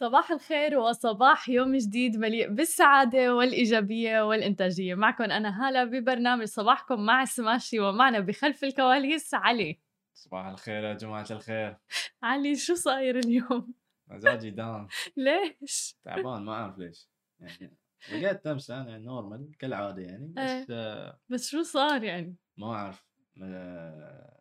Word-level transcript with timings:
صباح 0.00 0.30
الخير 0.30 0.78
وصباح 0.78 1.48
يوم 1.48 1.76
جديد 1.76 2.16
مليء 2.16 2.48
بالسعادة 2.48 3.34
والإيجابية 3.34 4.22
والإنتاجية 4.28 4.94
معكم 4.94 5.24
أنا 5.24 5.68
هالة 5.68 5.84
ببرنامج 5.84 6.44
صباحكم 6.44 7.06
مع 7.06 7.24
سماشي 7.24 7.80
ومعنا 7.80 8.20
بخلف 8.20 8.64
الكواليس 8.64 9.34
علي 9.34 9.80
صباح 10.14 10.46
الخير 10.46 10.84
يا 10.84 10.94
جماعة 10.94 11.26
الخير 11.30 11.76
علي 12.22 12.56
شو 12.56 12.74
صاير 12.74 13.18
اليوم؟ 13.18 13.74
مزاجي 14.08 14.50
down 14.50 14.88
ليش؟ 15.16 15.96
تعبان 16.04 16.42
ما 16.42 16.52
أعرف 16.52 16.78
ليش 16.78 17.08
يعني 17.40 17.76
رقدت 18.12 18.46
أمس 18.46 18.70
أنا 18.70 18.98
normal 18.98 19.56
كالعادة 19.58 20.02
يعني 20.02 20.32
بس 20.36 20.38
إيه. 20.38 20.66
آه 20.70 21.20
بس 21.28 21.48
شو 21.48 21.62
صار 21.62 22.04
يعني؟ 22.04 22.36
ما 22.56 22.74
أعرف 22.74 23.06
آه 23.42 24.40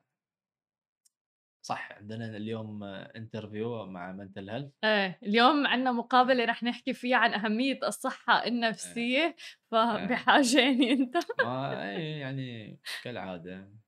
صح 1.67 1.91
عندنا 1.91 2.37
اليوم 2.37 2.83
interview 2.83 3.85
مع 3.85 4.11
mental 4.11 4.49
health 4.49 4.71
إيه 4.83 5.19
اليوم 5.23 5.67
عندنا 5.67 5.91
مقابلة 5.91 6.45
رح 6.45 6.63
نحكي 6.63 6.93
فيها 6.93 7.17
عن 7.17 7.33
أهمية 7.33 7.79
الصحة 7.87 8.45
النفسية 8.47 9.23
إيه. 9.23 9.35
فبحاجة 9.71 10.59
يعني 10.59 10.91
أنت. 10.91 11.17
ما 11.43 11.89
إيه 11.89 12.19
يعني 12.19 12.79
كالعادة. 13.03 13.55
آه، 13.55 13.86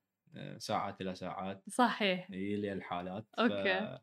ساعات 0.58 1.00
إلى 1.00 1.14
ساعات 1.14 1.62
صحيح. 1.68 2.26
هي 2.30 2.56
لي 2.56 2.72
الحالات 2.72 3.24
ف... 3.36 3.40
أوكي. 3.40 3.98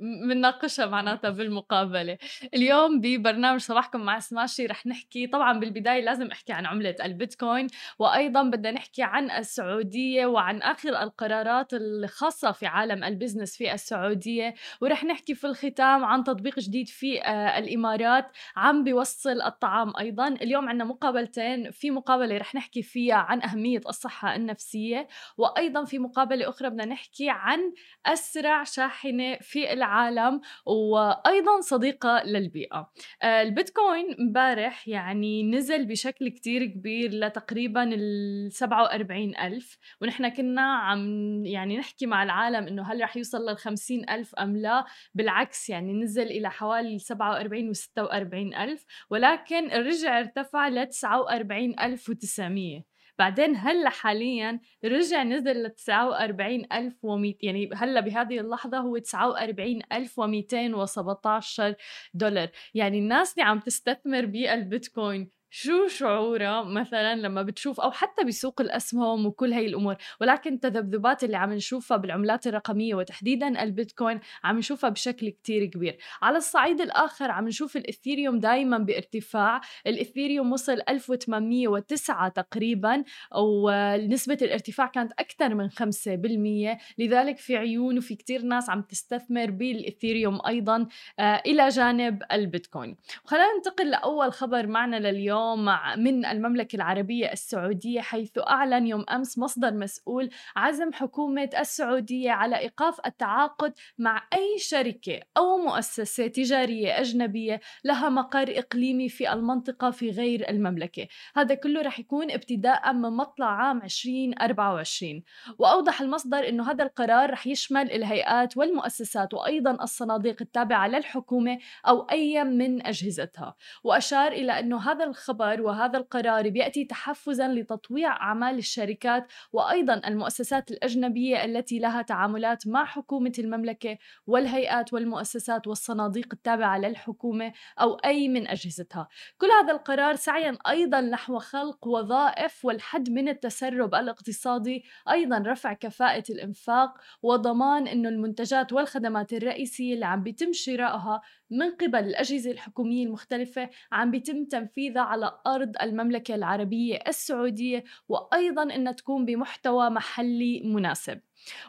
بنناقشها 0.00 0.86
معناتها 0.86 1.30
بالمقابلة. 1.38 2.18
اليوم 2.54 3.00
ببرنامج 3.00 3.60
صباحكم 3.60 4.00
مع 4.00 4.18
سماشي 4.18 4.66
رح 4.66 4.86
نحكي 4.86 5.26
طبعا 5.26 5.60
بالبداية 5.60 6.04
لازم 6.04 6.26
أحكي 6.26 6.52
عن 6.52 6.66
عملة 6.66 6.96
البيتكوين 7.04 7.66
وأيضا 7.98 8.42
بدنا 8.42 8.70
نحكي 8.70 9.02
عن 9.02 9.30
السعودية 9.30 10.26
وعن 10.26 10.62
آخر 10.62 11.02
القرارات 11.02 11.74
الخاصة 11.74 12.52
في 12.52 12.66
عالم 12.66 13.04
ال 13.04 13.10
business 13.10 13.56
في 13.56 13.72
السعودية 13.72 14.54
ورح 14.80 15.04
نحكي 15.04 15.34
في 15.34 15.46
الختام 15.46 16.04
عن 16.04 16.24
تطبيق 16.24 16.58
جديد 16.58 16.88
في 16.88 17.22
آه، 17.22 17.58
الإمارات 17.58 18.30
عم 18.56 18.84
بيوصل 18.84 19.42
الطعام 19.42 19.92
أيضا. 19.98 20.28
اليوم 20.28 20.68
عندنا 20.68 20.84
مقابلتين 20.84 21.70
في 21.70 21.90
مقابلة 21.90 22.36
رح 22.38 22.54
نحكي 22.54 22.82
فيها 22.82 23.14
عن 23.14 23.42
أهمية 23.42 23.80
الصحة 23.88 24.36
النفسية 24.36 25.08
وأيضا 25.36 25.71
في 25.84 25.98
مقابلة 25.98 26.48
أخرى 26.48 26.70
بدنا 26.70 26.84
نحكي 26.84 27.30
عن 27.30 27.72
أسرع 28.06 28.64
شاحنة 28.64 29.36
في 29.40 29.72
العالم 29.72 30.40
وأيضا 30.66 31.60
صديقة 31.60 32.22
للبيئة. 32.24 32.90
آه، 33.22 33.42
البيتكوين 33.42 34.16
امبارح 34.20 34.88
يعني 34.88 35.42
نزل 35.42 35.86
بشكل 35.86 36.28
كتير 36.28 36.66
كبير 36.66 37.10
لتقريبا 37.10 37.82
ال 37.82 38.52
47 38.52 39.36
ألف 39.36 39.78
ونحن 40.00 40.28
كنا 40.28 40.62
عم 40.62 41.44
يعني 41.44 41.78
نحكي 41.78 42.06
مع 42.06 42.22
العالم 42.22 42.66
إنه 42.66 42.92
هل 42.92 43.00
رح 43.00 43.16
يوصل 43.16 43.48
لل 43.48 43.56
50 43.56 44.10
ألف 44.10 44.34
أم 44.34 44.56
لا؟ 44.56 44.84
بالعكس 45.14 45.70
يعني 45.70 45.92
نزل 45.92 46.26
إلى 46.26 46.50
حوالي 46.50 46.98
47 46.98 47.68
و 47.68 47.72
46 47.72 48.54
ألف 48.54 48.84
ولكن 49.10 49.68
رجع 49.68 50.18
ارتفع 50.18 50.68
ل 50.68 50.86
49900 50.86 52.91
بعدين 53.18 53.56
هلأ 53.56 53.90
حاليا 53.90 54.60
رجع 54.84 55.22
نزل 55.22 55.62
ل 55.62 55.70
49100 55.70 57.34
يعني 57.42 57.70
هلأ 57.74 58.00
بهذه 58.00 58.40
اللحظة 58.40 58.78
هو 58.78 58.98
49217 58.98 61.74
دولار. 62.14 62.48
يعني 62.74 62.98
الناس 62.98 63.32
اللي 63.32 63.42
عم 63.42 63.60
تستثمر 63.60 64.26
بالبيتكوين 64.26 65.41
شو 65.54 65.88
شعورها 65.88 66.62
مثلا 66.62 67.14
لما 67.14 67.42
بتشوف 67.42 67.80
أو 67.80 67.90
حتى 67.90 68.24
بسوق 68.24 68.60
الأسهم 68.60 69.26
وكل 69.26 69.52
هي 69.52 69.66
الأمور؟ 69.66 69.96
ولكن 70.20 70.54
التذبذبات 70.54 71.24
اللي 71.24 71.36
عم 71.36 71.52
نشوفها 71.52 71.96
بالعملات 71.96 72.46
الرقمية 72.46 72.94
وتحديدا 72.94 73.62
البيتكوين 73.62 74.20
عم 74.44 74.58
نشوفها 74.58 74.90
بشكل 74.90 75.28
كتير 75.28 75.64
كبير. 75.64 75.98
على 76.22 76.36
الصعيد 76.36 76.80
الآخر 76.80 77.30
عم 77.30 77.48
نشوف 77.48 77.76
الإثيريوم 77.76 78.38
دائما 78.38 78.78
بارتفاع. 78.78 79.60
الإثيريوم 79.86 80.52
وصل 80.52 80.78
1809 80.88 82.28
تقريبا 82.28 83.04
ونسبة 83.36 84.38
الارتفاع 84.42 84.86
كانت 84.86 85.12
أكثر 85.12 85.54
من 85.54 85.70
5% 85.70 86.78
لذلك 86.98 87.38
في 87.38 87.56
عيون 87.56 87.98
وفي 87.98 88.14
كتير 88.14 88.42
ناس 88.42 88.70
عم 88.70 88.82
تستثمر 88.82 89.50
بالإثيريوم 89.50 90.38
أيضا 90.46 90.86
آه، 91.18 91.42
إلى 91.46 91.68
جانب 91.68 92.22
البيتكوين. 92.32 92.96
خلينا 93.24 93.54
ننتقل 93.56 93.90
لأول 93.90 94.32
خبر 94.32 94.66
معنا 94.66 94.96
لليوم. 94.96 95.41
اليوم 95.42 95.68
من 95.98 96.24
المملكة 96.24 96.76
العربية 96.76 97.32
السعودية 97.32 98.00
حيث 98.00 98.38
أعلن 98.38 98.86
يوم 98.86 99.04
أمس 99.10 99.38
مصدر 99.38 99.74
مسؤول 99.74 100.30
عزم 100.56 100.92
حكومة 100.92 101.50
السعودية 101.58 102.30
على 102.30 102.58
إيقاف 102.58 103.00
التعاقد 103.06 103.72
مع 103.98 104.28
أي 104.32 104.58
شركة 104.58 105.20
أو 105.36 105.58
مؤسسة 105.58 106.26
تجارية 106.26 107.00
أجنبية 107.00 107.60
لها 107.84 108.08
مقر 108.08 108.58
إقليمي 108.58 109.08
في 109.08 109.32
المنطقة 109.32 109.90
في 109.90 110.10
غير 110.10 110.50
المملكة. 110.50 111.08
هذا 111.34 111.54
كله 111.54 111.82
رح 111.82 111.98
يكون 111.98 112.30
ابتداء 112.30 112.92
من 112.92 113.10
مطلع 113.10 113.46
عام 113.46 113.82
2024 113.82 115.22
وأوضح 115.58 116.00
المصدر 116.00 116.48
أنه 116.48 116.70
هذا 116.70 116.84
القرار 116.84 117.30
رح 117.30 117.46
يشمل 117.46 117.92
الهيئات 117.92 118.56
والمؤسسات 118.56 119.34
وأيضا 119.34 119.82
الصناديق 119.82 120.36
التابعة 120.40 120.88
للحكومة 120.88 121.58
أو 121.88 122.00
أي 122.00 122.44
من 122.44 122.86
أجهزتها. 122.86 123.56
وأشار 123.84 124.32
إلى 124.32 124.58
أنه 124.58 124.90
هذا 124.90 125.04
الخبر 125.04 125.31
الخبر 125.32 125.62
وهذا 125.62 125.98
القرار 125.98 126.48
بيأتي 126.48 126.84
تحفزا 126.84 127.48
لتطويع 127.48 128.16
أعمال 128.16 128.58
الشركات 128.58 129.26
وأيضا 129.52 130.00
المؤسسات 130.06 130.70
الأجنبية 130.70 131.44
التي 131.44 131.78
لها 131.78 132.02
تعاملات 132.02 132.66
مع 132.66 132.84
حكومة 132.84 133.32
المملكة 133.38 133.98
والهيئات 134.26 134.92
والمؤسسات 134.92 135.66
والصناديق 135.66 136.28
التابعة 136.32 136.78
للحكومة 136.78 137.52
أو 137.80 137.94
أي 137.94 138.28
من 138.28 138.48
أجهزتها. 138.48 139.08
كل 139.38 139.46
هذا 139.62 139.72
القرار 139.72 140.14
سعيا 140.14 140.58
أيضا 140.68 141.00
نحو 141.00 141.38
خلق 141.38 141.86
وظائف 141.86 142.64
والحد 142.64 143.10
من 143.10 143.28
التسرب 143.28 143.94
الاقتصادي، 143.94 144.84
أيضا 145.10 145.42
رفع 145.46 145.72
كفاءة 145.72 146.24
الإنفاق 146.30 146.94
وضمان 147.22 147.86
إنه 147.86 148.08
المنتجات 148.08 148.72
والخدمات 148.72 149.32
الرئيسية 149.32 149.94
اللي 149.94 150.06
عم 150.06 150.22
بيتم 150.22 150.52
شرائها 150.52 151.20
من 151.52 151.70
قبل 151.70 151.98
الأجهزة 151.98 152.50
الحكومية 152.50 153.04
المختلفة 153.06 153.70
عم 153.92 154.10
بيتم 154.10 154.44
تنفيذها 154.44 155.02
على 155.02 155.38
أرض 155.46 155.72
المملكة 155.82 156.34
العربية 156.34 156.98
السعودية 157.08 157.84
وأيضا 158.08 158.62
أنها 158.62 158.92
تكون 158.92 159.24
بمحتوى 159.26 159.90
محلي 159.90 160.62
مناسب. 160.64 161.20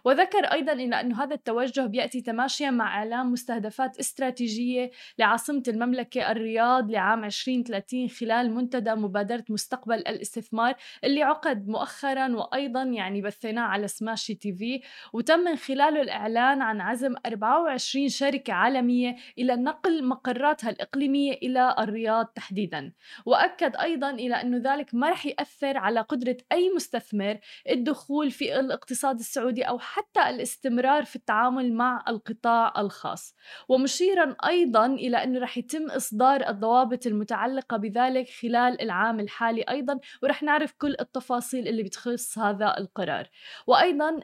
وذكر 0.04 0.46
أيضا 0.46 0.74
إلى 0.74 1.02
أن 1.02 1.14
هذا 1.14 1.36
التوجه 1.36 1.82
بيأتي 1.82 2.22
تماشيا 2.22 2.70
مع 2.70 2.98
إعلان 2.98 3.26
مستهدفات 3.26 4.00
استراتيجية 4.00 4.92
لعاصمة 5.20 5.64
المملكة 5.68 6.32
الرياض 6.32 6.92
لعام 6.92 7.24
2030 7.24 8.10
خلال 8.10 8.52
منتدى 8.52 8.96
مبادرة 8.96 9.44
مستقبل 9.50 9.96
الاستثمار 9.96 10.76
اللي 11.04 11.24
عقد 11.24 11.68
مؤخرا 11.68 12.36
وأيضا 12.36 12.84
يعني 12.84 13.22
بثيناه 13.22 13.62
على 13.62 13.88
سماشي 13.88 14.36
تي 14.36 14.54
في. 14.54 14.82
وتم 15.14 15.40
من 15.40 15.56
خلاله 15.56 16.02
الإعلان 16.02 16.62
عن 16.62 16.82
عزم 16.82 17.16
24 17.26 18.10
شركة 18.10 18.54
عالمية 18.54 19.16
إلى 19.38 19.56
نقل 19.56 20.06
مقراتها 20.06 20.70
الإقليمية 20.70 21.34
إلى 21.34 21.76
الرياض 21.80 22.26
تحديدا. 22.26 22.92
وأكد 23.26 23.76
أيضا 23.76 24.10
إلى 24.10 24.36
أنه 24.42 24.74
ذلك 24.74 24.96
ما 24.96 25.10
رح 25.10 25.26
يأثر 25.26 25.78
على 25.78 26.02
قدرة 26.02 26.38
أي 26.52 26.72
مستثمر 26.76 27.40
الدخول 27.70 28.32
في 28.32 28.60
الاقتصاد 28.60 29.20
السعودي 29.20 29.63
أو 29.64 29.80
حتى 29.80 30.30
الاستمرار 30.30 31.04
في 31.04 31.16
التعامل 31.16 31.74
مع 31.74 32.04
القطاع 32.08 32.74
الخاص. 32.78 33.36
ومشيرا 33.70 34.36
أيضا 34.48 34.86
إلى 34.86 35.24
انه 35.24 35.40
رح 35.40 35.58
يتم 35.58 35.90
إصدار 35.90 36.50
الضوابط 36.50 37.08
المتعلقة 37.08 37.78
بذلك 37.78 38.30
خلال 38.30 38.82
العام 38.82 39.20
الحالي 39.20 39.62
أيضا 39.62 40.00
ورح 40.24 40.44
نعرف 40.44 40.74
كل 40.78 40.96
التفاصيل 41.00 41.68
اللي 41.68 41.84
بتخص 41.84 42.38
هذا 42.38 42.76
القرار. 42.78 43.30
وأيضا 43.68 44.20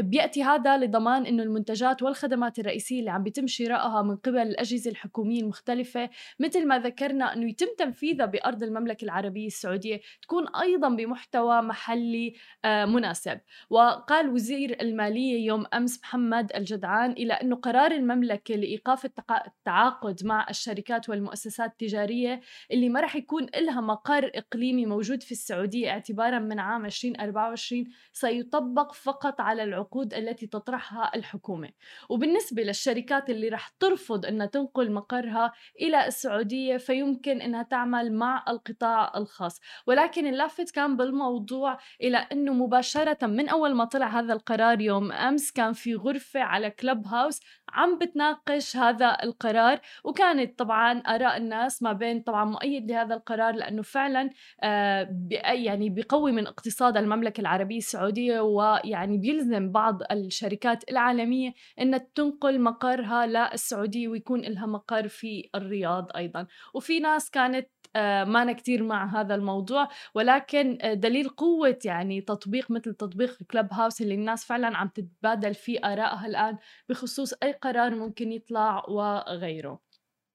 بيأتي 0.00 0.42
هذا 0.42 0.76
لضمان 0.76 1.26
إنه 1.26 1.42
المنتجات 1.42 2.02
والخدمات 2.02 2.58
الرئيسية 2.58 3.00
اللي 3.00 3.10
عم 3.10 3.22
بيتم 3.22 3.46
شرائها 3.46 4.02
من 4.02 4.16
قبل 4.16 4.38
الأجهزة 4.38 4.90
الحكومية 4.90 5.40
المختلفة 5.40 6.10
مثل 6.40 6.66
ما 6.66 6.78
ذكرنا 6.78 7.32
إنه 7.34 7.50
يتم 7.50 7.66
تنفيذها 7.78 8.26
بأرض 8.26 8.62
المملكة 8.62 9.04
العربية 9.04 9.46
السعودية 9.46 10.00
تكون 10.22 10.48
أيضا 10.56 10.88
بمحتوى 10.88 11.62
محلي 11.62 12.34
آه، 12.64 12.84
مناسب. 12.84 13.40
وقال 13.70 14.28
وزير 14.28 14.49
وزير 14.50 14.76
المالية 14.80 15.46
يوم 15.46 15.66
أمس 15.74 16.00
محمد 16.02 16.52
الجدعان 16.56 17.12
إلى 17.12 17.32
أنه 17.32 17.56
قرار 17.56 17.90
المملكة 17.90 18.54
لإيقاف 18.54 19.04
التعاقد 19.46 20.24
مع 20.24 20.46
الشركات 20.50 21.08
والمؤسسات 21.08 21.70
التجارية 21.70 22.40
اللي 22.72 22.88
ما 22.88 23.00
رح 23.00 23.16
يكون 23.16 23.46
لها 23.56 23.80
مقر 23.80 24.30
إقليمي 24.34 24.86
موجود 24.86 25.22
في 25.22 25.32
السعودية 25.32 25.90
اعتبارا 25.90 26.38
من 26.38 26.58
عام 26.58 26.86
2024 26.86 27.84
سيطبق 28.12 28.92
فقط 28.92 29.40
على 29.40 29.62
العقود 29.62 30.14
التي 30.14 30.46
تطرحها 30.46 31.10
الحكومة. 31.14 31.68
وبالنسبة 32.08 32.62
للشركات 32.62 33.30
اللي 33.30 33.48
رح 33.48 33.68
ترفض 33.68 34.26
أنها 34.26 34.46
تنقل 34.46 34.92
مقرها 34.92 35.52
إلى 35.80 36.06
السعودية 36.06 36.76
فيمكن 36.76 37.40
أنها 37.40 37.62
تعمل 37.62 38.12
مع 38.12 38.44
القطاع 38.48 39.12
الخاص. 39.16 39.60
ولكن 39.86 40.26
اللافت 40.26 40.70
كان 40.70 40.96
بالموضوع 40.96 41.78
إلى 42.02 42.16
أنه 42.16 42.52
مباشرة 42.52 43.26
من 43.26 43.48
أول 43.48 43.74
ما 43.74 43.84
طلع 43.84 44.06
هذا 44.06 44.29
القرار 44.32 44.80
يوم 44.80 45.12
أمس 45.12 45.52
كان 45.52 45.72
في 45.72 45.94
غرفة 45.94 46.40
على 46.40 46.70
كلب 46.70 47.06
هاوس 47.06 47.40
عم 47.72 47.98
بتناقش 47.98 48.76
هذا 48.76 49.16
القرار 49.22 49.80
وكانت 50.04 50.58
طبعا 50.58 50.98
آراء 50.98 51.36
الناس 51.36 51.82
ما 51.82 51.92
بين 51.92 52.20
طبعا 52.20 52.44
مؤيد 52.44 52.90
لهذا 52.90 53.14
القرار 53.14 53.54
لأنه 53.54 53.82
فعلا 53.82 54.30
آه 54.62 55.16
يعني 55.42 55.90
بيقوي 55.90 56.32
من 56.32 56.46
اقتصاد 56.46 56.96
المملكة 56.96 57.40
العربية 57.40 57.78
السعودية 57.78 58.40
ويعني 58.40 59.18
بيلزم 59.18 59.72
بعض 59.72 59.98
الشركات 60.12 60.90
العالمية 60.90 61.54
إنها 61.80 62.06
تنقل 62.14 62.60
مقرها 62.60 63.26
للسعودية 63.26 64.08
ويكون 64.08 64.40
لها 64.40 64.66
مقر 64.66 65.08
في 65.08 65.50
الرياض 65.54 66.08
أيضا. 66.16 66.46
وفي 66.74 67.00
ناس 67.00 67.30
كانت 67.30 67.68
آه، 67.96 68.24
ما 68.24 68.52
كتير 68.52 68.82
مع 68.82 69.20
هذا 69.20 69.34
الموضوع 69.34 69.88
ولكن 70.14 70.78
آه، 70.82 70.94
دليل 70.94 71.28
قوة 71.28 71.78
يعني 71.84 72.20
تطبيق 72.20 72.70
مثل 72.70 72.94
تطبيق 72.94 73.38
كلب 73.50 73.68
هاوس 73.72 74.00
اللي 74.02 74.14
الناس 74.14 74.44
فعلا 74.44 74.76
عم 74.76 74.88
تتبادل 74.88 75.54
فيه 75.54 75.78
آرائها 75.84 76.26
الآن 76.26 76.58
بخصوص 76.88 77.34
أي 77.42 77.52
قرار 77.52 77.94
ممكن 77.94 78.32
يطلع 78.32 78.84
وغيره. 78.88 79.89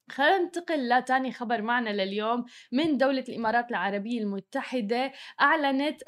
خلينا 0.09 0.37
ننتقل 0.37 0.89
لتاني 0.89 1.31
خبر 1.31 1.61
معنا 1.61 1.89
لليوم. 1.89 2.45
من 2.71 2.97
دولة 2.97 3.23
الإمارات 3.29 3.69
العربية 3.69 4.19
المتحدة 4.21 5.11
أعلنت 5.41 6.01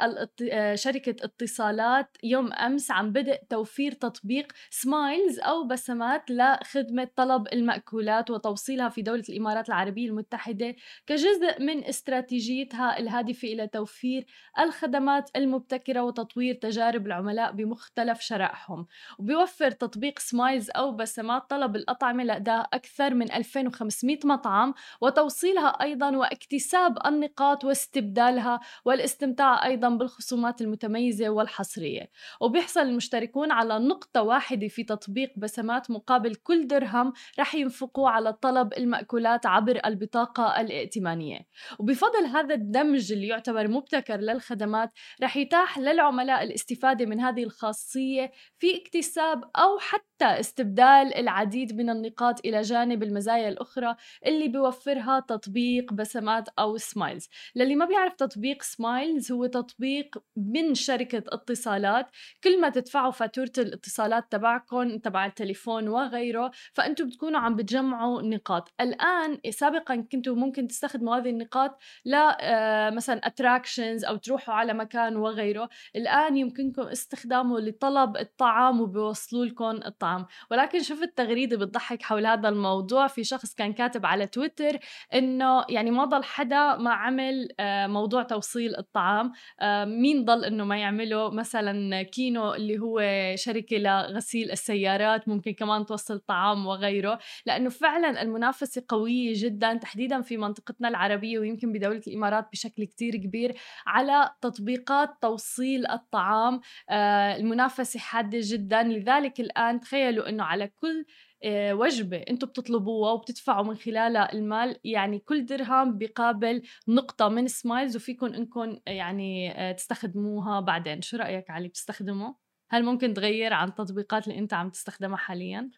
آه، 0.51 0.75
شركة 0.75 1.15
اتصالات 1.25 2.17
يوم 2.23 2.53
أمس 2.53 2.91
عن 2.91 3.11
بدء 3.11 3.39
توفير 3.49 3.91
تطبيق 3.91 4.53
سمايلز 4.69 5.39
أو 5.39 5.67
بسمات 5.67 6.31
لخدمة 6.31 7.07
طلب 7.15 7.47
المأكولات 7.53 8.29
وتوصيلها 8.29 8.89
في 8.89 9.01
دولة 9.01 9.23
الإمارات 9.29 9.69
العربية 9.69 10.07
المتحدة 10.09 10.75
كجزء 11.07 11.61
من 11.61 11.85
استراتيجيتها 11.85 12.99
الهادفة 12.99 13.47
إلى 13.47 13.67
توفير 13.67 14.25
الخدمات 14.59 15.29
المبتكرة 15.35 16.01
وتطوير 16.01 16.55
تجارب 16.55 17.07
العملاء 17.07 17.51
بمختلف 17.51 18.19
شرائحهم. 18.21 18.87
وبيوفر 19.19 19.71
تطبيق 19.71 20.19
سمايلز 20.19 20.69
أو 20.75 20.91
بسمات 20.91 21.49
طلب 21.49 21.75
الأطعمة 21.75 22.23
لأداء 22.23 22.67
أكثر 22.73 23.13
من 23.13 23.31
2500 23.31 23.86
500 23.87 24.19
مطعم 24.23 24.73
وتوصيلها 25.01 25.67
أيضا 25.67 26.17
واكتساب 26.17 26.97
النقاط 27.05 27.63
واستبدالها 27.63 28.59
والاستمتاع 28.85 29.65
أيضا 29.65 29.89
بالخصومات 29.89 30.61
المتميزة 30.61 31.29
والحصرية. 31.29 32.09
وبيحصل 32.41 32.79
المشتركون 32.79 33.51
على 33.51 33.79
نقطة 33.79 34.21
واحدة 34.21 34.67
في 34.67 34.83
تطبيق 34.83 35.33
بسمات 35.37 35.91
مقابل 35.91 36.35
كل 36.35 36.67
درهم 36.67 37.13
رح 37.39 37.55
ينفقوا 37.55 38.09
على 38.09 38.33
طلب 38.33 38.73
المأكولات 38.73 39.45
عبر 39.45 39.79
البطاقة 39.85 40.61
الائتمانية. 40.61 41.39
وبفضل 41.79 42.25
هذا 42.25 42.55
الدمج 42.55 43.11
اللي 43.11 43.27
يعتبر 43.27 43.67
مبتكر 43.67 44.17
للخدمات 44.17 44.91
رح 45.23 45.37
يتاح 45.37 45.77
للعملاء 45.77 46.43
الاستفادة 46.43 47.05
من 47.05 47.19
هذه 47.19 47.43
الخاصية 47.43 48.31
في 48.59 48.81
اكتساب 48.81 49.43
أو 49.55 49.79
حتى 49.79 50.06
استبدال 50.25 51.15
العديد 51.15 51.75
من 51.75 51.89
النقاط 51.89 52.45
إلى 52.45 52.61
جانب 52.61 53.03
المزايا 53.03 53.49
الأخرى 53.49 53.95
اللي 54.25 54.47
بيوفرها 54.47 55.19
تطبيق 55.19 55.93
بسمات 55.93 56.49
أو 56.59 56.77
Smiles. 56.77 57.29
للي 57.55 57.75
ما 57.75 57.85
بيعرف 57.85 58.13
تطبيق 58.13 58.61
Smiles 58.63 59.31
هو 59.31 59.45
تطبيق 59.45 60.17
من 60.37 60.73
شركة 60.75 61.23
اتصالات. 61.27 62.07
كل 62.43 62.61
ما 62.61 62.69
تدفعوا 62.69 63.11
فاتورة 63.11 63.51
الاتصالات 63.57 64.31
تبعكم 64.31 64.97
تبع 64.97 65.25
التليفون 65.25 65.87
وغيره 65.87 66.51
فأنتم 66.73 67.07
بتكونوا 67.07 67.39
عم 67.39 67.55
بتجمعوا 67.55 68.21
نقاط. 68.21 68.73
الآن 68.81 69.39
سابقا 69.49 70.07
كنتوا 70.11 70.35
ممكن 70.35 70.67
تستخدموا 70.67 71.17
هذه 71.17 71.29
النقاط 71.29 71.77
ل 72.05 72.15
آه، 72.41 72.89
مثلا 72.89 73.27
اتراكشنز 73.27 74.05
أو 74.05 74.15
تروحوا 74.15 74.53
على 74.53 74.73
مكان 74.73 75.15
وغيره. 75.17 75.69
الآن 75.95 76.37
يمكنكم 76.37 76.81
استخدامه 76.81 77.59
لطلب 77.59 78.17
الطعام 78.17 78.81
وبيوصلوا 78.81 79.45
لكم 79.45 79.79
الطعام. 79.85 80.06
ولكن 80.51 80.81
شفت 80.83 81.17
تغريدة 81.17 81.57
بتضحك 81.57 82.03
حول 82.03 82.25
هذا 82.25 82.49
الموضوع. 82.49 83.07
في 83.07 83.23
شخص 83.23 83.53
كان 83.53 83.73
كاتب 83.73 84.05
على 84.05 84.27
تويتر 84.27 84.79
إنه 85.13 85.65
يعني 85.69 85.91
ما 85.91 86.05
ضل 86.05 86.23
حدا 86.23 86.77
ما 86.77 86.93
عمل 86.93 87.47
آه، 87.59 87.87
موضوع 87.87 88.23
توصيل 88.23 88.75
الطعام. 88.75 89.31
آه، 89.61 89.85
مين 89.85 90.25
ضل 90.25 90.45
إنه 90.45 90.63
ما 90.63 90.77
يعمله؟ 90.77 91.31
مثلا 91.31 92.01
كينو 92.01 92.53
اللي 92.53 92.79
هو 92.79 93.01
شركة 93.35 93.77
لغسيل 93.77 94.51
السيارات 94.51 95.27
ممكن 95.27 95.53
كمان 95.53 95.85
توصل 95.85 96.19
طعام 96.19 96.65
وغيره. 96.65 97.19
لأنه 97.45 97.69
فعلا 97.69 98.21
المنافسة 98.21 98.83
قوية 98.89 99.33
جدا 99.35 99.73
تحديدا 99.73 100.21
في 100.21 100.37
منطقتنا 100.37 100.87
العربية 100.87 101.39
ويمكن 101.39 101.71
بدولة 101.71 102.01
الإمارات 102.07 102.49
بشكل 102.51 102.83
كتير 102.83 103.15
كبير 103.15 103.55
على 103.87 104.29
تطبيقات 104.41 105.09
توصيل 105.21 105.87
الطعام. 105.87 106.61
آه، 106.89 107.35
المنافسة 107.35 107.99
حادة 107.99 108.39
جدا. 108.41 108.83
لذلك 108.83 109.39
الآن 109.39 109.79
تخيلوا 109.97 110.29
إنه 110.29 110.43
على 110.43 110.67
كل 110.67 111.05
آه، 111.43 111.73
وجبة 111.73 112.17
أنتم 112.17 112.47
بتطلبوها 112.47 113.11
وبتدفعوا 113.11 113.63
من 113.63 113.75
خلالها 113.75 114.33
المال 114.33 114.79
يعني 114.83 115.19
كل 115.19 115.45
درهم 115.45 115.97
بقابل 115.97 116.61
نقطة 116.87 117.29
من 117.29 117.47
Smiles 117.47 117.95
وفيكم 117.95 118.25
انكم 118.25 118.79
يعني 118.87 119.51
آه، 119.51 119.71
تستخدموها 119.71 120.59
بعدين. 120.59 121.01
شو 121.01 121.17
رأيك 121.17 121.49
علي؟ 121.49 121.67
بتستخدمه؟ 121.67 122.35
هل 122.69 122.85
ممكن 122.85 123.13
تغير 123.13 123.53
عن 123.53 123.67
التطبيقات 123.67 124.27
اللي 124.27 124.39
أنت 124.39 124.53
عم 124.53 124.69
تستخدمها 124.69 125.17
حاليا؟ 125.17 125.71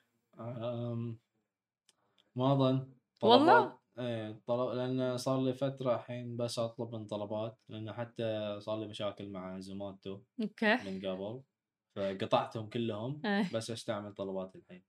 ما 2.35 2.53
أظن. 2.53 2.93
والله؟ 3.23 3.79
إيه 3.99 4.41
طلبات 4.47 4.69
لأن 4.69 5.17
صار 5.17 5.41
لي 5.41 5.53
فترة 5.53 5.95
الحين 5.95 6.37
بس 6.37 6.59
أطلب 6.59 6.95
من 6.95 7.05
طلبات 7.05 7.59
لأن 7.69 7.93
حتى 7.93 8.57
صار 8.59 8.79
لي 8.79 8.87
مشاكل 8.87 9.29
مع 9.29 9.59
Zomato 9.59 10.19
أوكي. 10.41 10.75
من 10.75 11.05
قبل. 11.05 11.41
فقطعتهم 11.95 12.69
كلهم 12.69 13.25
إيه. 13.25 13.53
بس 13.53 13.71
أستعمل 13.71 14.13
طلبات 14.13 14.55
الحين. 14.55 14.83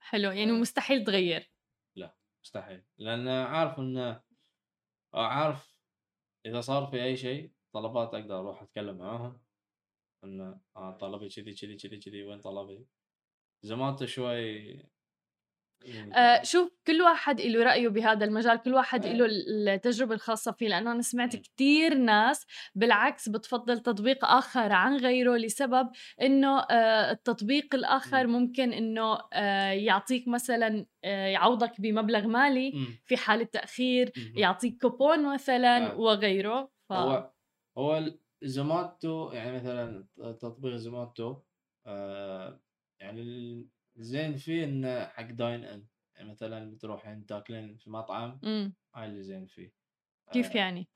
حلو 0.00 0.30
يعني 0.30 0.52
مستحيل 0.52 1.04
تغير. 1.04 1.52
لا 1.96 2.16
مستحيل. 2.44 2.84
لأن 2.98 3.28
عارف 3.28 3.78
انه 3.78 4.22
عارف 5.14 5.80
إذا 6.46 6.60
صار 6.60 6.86
في 6.86 7.04
أي 7.04 7.16
شيء 7.16 7.52
طلبات 7.72 8.14
أقدر 8.14 8.40
أروح 8.40 8.62
أتكلم 8.62 8.98
معاهم. 8.98 9.40
انه 10.24 10.60
آه 10.76 10.96
طلبي 10.96 11.28
كذي 11.28 11.54
كذي 11.54 11.76
كذي 11.76 11.98
كذي 11.98 12.24
وين 12.24 12.40
طلبي؟ 12.40 12.86
زمانته 13.62 14.06
شوي 14.06 14.93
آه 16.14 16.42
شوف 16.42 16.70
كل 16.86 17.02
واحد 17.02 17.40
له 17.40 17.62
رأيه 17.64 17.88
بهذا 17.88 18.24
المجال 18.24 18.62
كل 18.62 18.74
واحد 18.74 19.06
له 19.06 19.26
التجربة 19.28 20.14
الخاصة 20.14 20.52
فيه 20.52 20.68
لأنه 20.68 20.92
أنا 20.92 21.02
سمعت 21.02 21.36
كتير 21.36 21.94
ناس 21.94 22.46
بالعكس 22.74 23.28
بتفضل 23.28 23.78
تطبيق 23.78 24.24
آخر 24.24 24.72
عن 24.72 24.96
غيره 24.96 25.36
لسبب 25.36 25.90
إنه 26.22 26.58
آه 26.60 27.10
التطبيق 27.10 27.74
الآخر 27.74 28.26
ممكن 28.26 28.72
إنه 28.72 29.18
آه 29.32 29.70
يعطيك 29.70 30.28
مثلا 30.28 30.86
آه 31.04 31.26
يعوضك 31.26 31.80
بمبلغ 31.80 32.26
مالي 32.26 32.72
في 33.04 33.16
حالة 33.16 33.44
تأخير 33.44 34.12
يعطيك 34.36 34.80
كوبون 34.80 35.34
مثلا 35.34 35.92
آه. 35.92 35.96
وغيره. 36.00 36.70
ف... 36.88 36.92
هو 36.92 37.30
هو 37.78 38.12
Zomato 38.42 39.30
يعني 39.32 39.56
مثلا 39.56 40.06
تطبيق 40.40 40.74
Zomato 40.74 41.36
آه 41.86 42.60
يعني 43.00 43.66
زين 43.96 44.36
فيه 44.36 44.64
انه 44.64 45.04
حق 45.04 45.30
dine 45.30 45.64
in 45.64 45.86
يعني 46.16 46.30
مثلا 46.30 46.70
بتروحين 46.70 47.26
تاكلين 47.26 47.76
في 47.76 47.90
مطعم 47.90 48.40
إمم 48.44 48.74
هاي 48.94 49.06
اللي 49.06 49.22
زين 49.22 49.46
فيه 49.46 49.74
كيف 50.32 50.50
آه 50.50 50.56
يعني؟ 50.56 50.88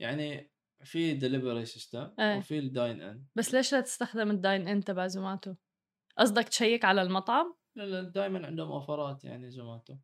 يعني 0.00 0.50
في 0.84 1.14
delivery 1.14 1.64
system 1.64 2.14
إيه. 2.18 2.38
وفي 2.38 2.58
ال 2.58 2.66
dine 2.66 3.00
in 3.00 3.24
بس 3.34 3.54
ليش 3.54 3.74
لا 3.74 3.80
تستخدم 3.80 4.30
ال 4.30 4.38
dine 4.38 4.68
in 4.68 4.84
تبع 4.84 5.06
Zomato؟ 5.06 5.54
قصدك 6.18 6.48
تشيك 6.48 6.84
على 6.84 7.02
المطعم؟ 7.02 7.56
لا 7.76 7.82
لا 7.82 8.02
دائما 8.02 8.46
عندهم 8.46 8.72
offer 8.72 9.15
ات 9.15 9.24
يعني 9.24 9.50
Zomato 9.50 9.96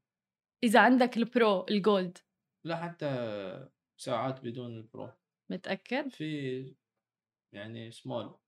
إذا 0.64 0.80
عندك 0.80 1.16
ال 1.16 1.29
pro 1.29 1.66
ال 1.70 1.80
gold 1.80 2.18
لا 2.66 2.76
حتى 2.76 3.08
ساعات 3.96 4.40
بدون 4.40 4.76
ال 4.76 4.85
pro 4.85 5.12
متأكد؟ 5.50 6.08
في 6.08 6.74
يعني 7.54 7.90
سمول 7.90 8.38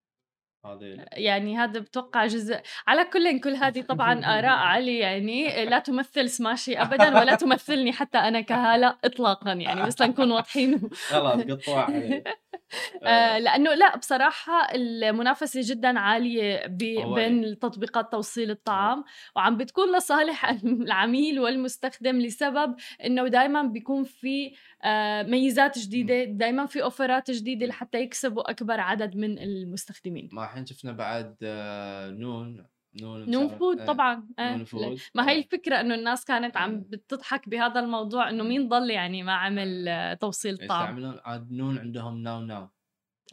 يعني 1.12 1.58
هذا 1.58 1.80
بتوقع 1.80 2.26
جزء 2.26 2.60
على 2.86 3.04
كل 3.04 3.40
كل 3.40 3.54
هذه 3.54 3.82
طبعا 3.82 4.38
آراء 4.38 4.58
علي 4.72 4.98
يعني 4.98 5.64
لا 5.64 5.78
تمثل 5.78 6.30
سماشي 6.30 6.76
أبدا 6.82 7.20
ولا 7.20 7.34
تمثلني 7.34 7.92
حتى 7.92 8.18
أنا 8.18 8.40
كهالة 8.40 8.96
إطلاقا 9.04 9.52
يعني 9.52 9.82
بس 9.82 10.02
لنكون 10.02 10.30
واضحين. 10.30 10.88
خلاص 11.08 11.40
قطوع 11.40 11.88
آه 13.02 13.38
لأنه 13.38 13.74
لا 13.74 13.96
بصراحة 13.96 14.74
المنافسة 14.74 15.60
جدا 15.64 15.98
عالية 15.98 16.66
بين 16.66 17.58
تطبيقات 17.58 18.12
توصيل 18.12 18.50
الطعام 18.50 19.04
وعم 19.36 19.56
بتكون 19.56 19.96
لصالح 19.96 20.50
العميل 20.64 21.40
والمستخدم 21.40 22.20
لسبب 22.20 22.74
إنه 23.04 23.28
دائما 23.28 23.62
بيكون 23.62 24.04
في 24.04 24.54
آه 24.84 25.22
ميزات 25.22 25.78
جديدة 25.78 26.24
دائما 26.24 26.66
في 26.66 26.82
offer 26.82 27.22
ات 27.22 27.30
جديدة 27.30 27.66
لحتى 27.66 27.98
يكسبوا 27.98 28.50
أكبر 28.50 28.80
عدد 28.80 29.16
من 29.16 29.38
المستخدمين. 29.38 30.28
الحين 30.54 30.66
شفنا 30.66 30.92
بعد 30.92 31.36
آه، 31.42 32.10
نون 32.10 32.66
نون 33.02 33.30
نون 33.30 33.48
food 33.48 33.78
إيه. 33.78 33.86
طبعا 33.86 34.28
إيه. 34.38 34.56
نون 34.56 34.64
food 34.64 34.98
ما 35.14 35.30
هي 35.30 35.38
الفكرة 35.38 35.80
إنه 35.80 35.94
الناس 35.94 36.24
كانت 36.24 36.56
عم 36.56 36.80
بتضحك 36.80 37.48
بهذا 37.48 37.80
الموضوع 37.80 38.30
إنه 38.30 38.44
مين 38.44 38.68
ضل 38.68 38.90
يعني 38.90 39.22
ما 39.22 39.32
عمل 39.32 39.88
آه، 39.88 40.14
توصيل 40.14 40.68
طعام 40.68 40.82
يستعملون 40.82 41.20
عاد 41.24 41.52
نون 41.52 41.78
عندهم 41.78 42.18
now 42.18 42.40
now 42.40 42.68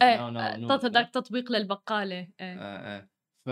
إيه 0.02 0.30
now 0.30 0.30
now 0.30 0.78
تطبيق 1.12 1.52
للبقالة 1.52 2.28
إيه. 2.40 2.58
آه 2.58 2.96
إيه. 2.96 3.10
ف 3.46 3.50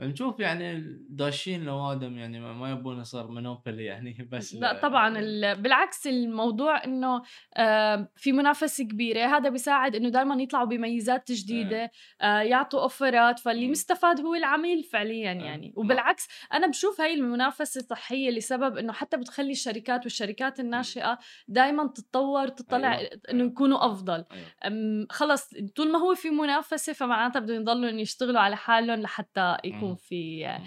نشوف 0.00 0.40
يعني 0.40 0.96
داشين 1.08 1.64
لوادم 1.64 2.18
يعني 2.18 2.40
ما 2.40 2.70
يبون 2.70 3.00
يصير 3.00 3.26
مونوبولي 3.26 3.84
يعني 3.84 4.16
بس 4.32 4.54
لا 4.54 4.80
طبعا 4.80 5.14
بالعكس 5.54 6.06
الموضوع 6.06 6.84
إنه 6.84 7.22
آه، 7.56 8.08
في 8.16 8.32
منافسة 8.32 8.84
كبيرة. 8.84 9.26
هذا 9.26 9.48
بيساعد 9.48 9.96
إنه 9.96 10.08
دائما 10.08 10.42
يطلعوا 10.42 10.66
بميزات 10.66 11.32
جديدة 11.32 11.90
آه، 12.20 12.40
يعطوا 12.40 12.82
أوفرات. 12.82 13.38
فاللي 13.38 13.68
مستفاد 13.68 14.20
هو 14.20 14.34
العميل 14.34 14.82
فعليا 14.82 15.32
يعني. 15.32 15.72
وبالعكس 15.76 16.28
أنا 16.52 16.66
بشوف 16.66 17.00
هاي 17.00 17.14
المنافسة 17.14 17.80
صحية 17.80 18.30
لسبب 18.30 18.76
إنه 18.76 18.92
حتى 18.92 19.16
بتخلي 19.16 19.52
الشركات 19.52 20.04
والشركات 20.04 20.60
الناشئة 20.60 21.18
دائما 21.48 21.86
تتطور 21.86 22.48
تطلع 22.48 22.98
أيوة. 22.98 23.10
إنه 23.30 23.44
يكونوا 23.44 23.86
أفضل. 23.86 24.24
أيوة. 24.32 25.06
خلص 25.10 25.50
طول 25.76 25.92
ما 25.92 25.98
هو 25.98 26.14
في 26.14 26.30
منافسة 26.30 26.92
فمعناتها 26.92 27.40
بدهم 27.40 27.60
يضلوا 27.60 27.90
يشتغلوا 27.90 28.40
على 28.40 28.56
حالهم 28.56 29.00
لحتى 29.00 29.56
يكون 29.64 29.85
يكون 29.86 29.96
في 29.96 30.58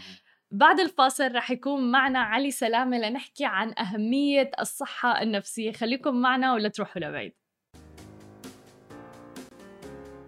بعد 0.52 0.80
الفاصل 0.80 1.36
رح 1.36 1.52
يكون 1.52 1.92
معنا 1.92 2.20
علي 2.20 2.52
سلامة 2.52 2.98
لنحكي 2.98 3.46
عن 3.46 3.74
أهمية 3.80 4.52
الصحة 4.60 5.22
النفسية. 5.22 5.72
خليكم 5.72 6.22
معنا 6.22 6.54
ولا 6.54 6.70
تروحوا 6.70 7.02
لبعيد. 7.02 7.34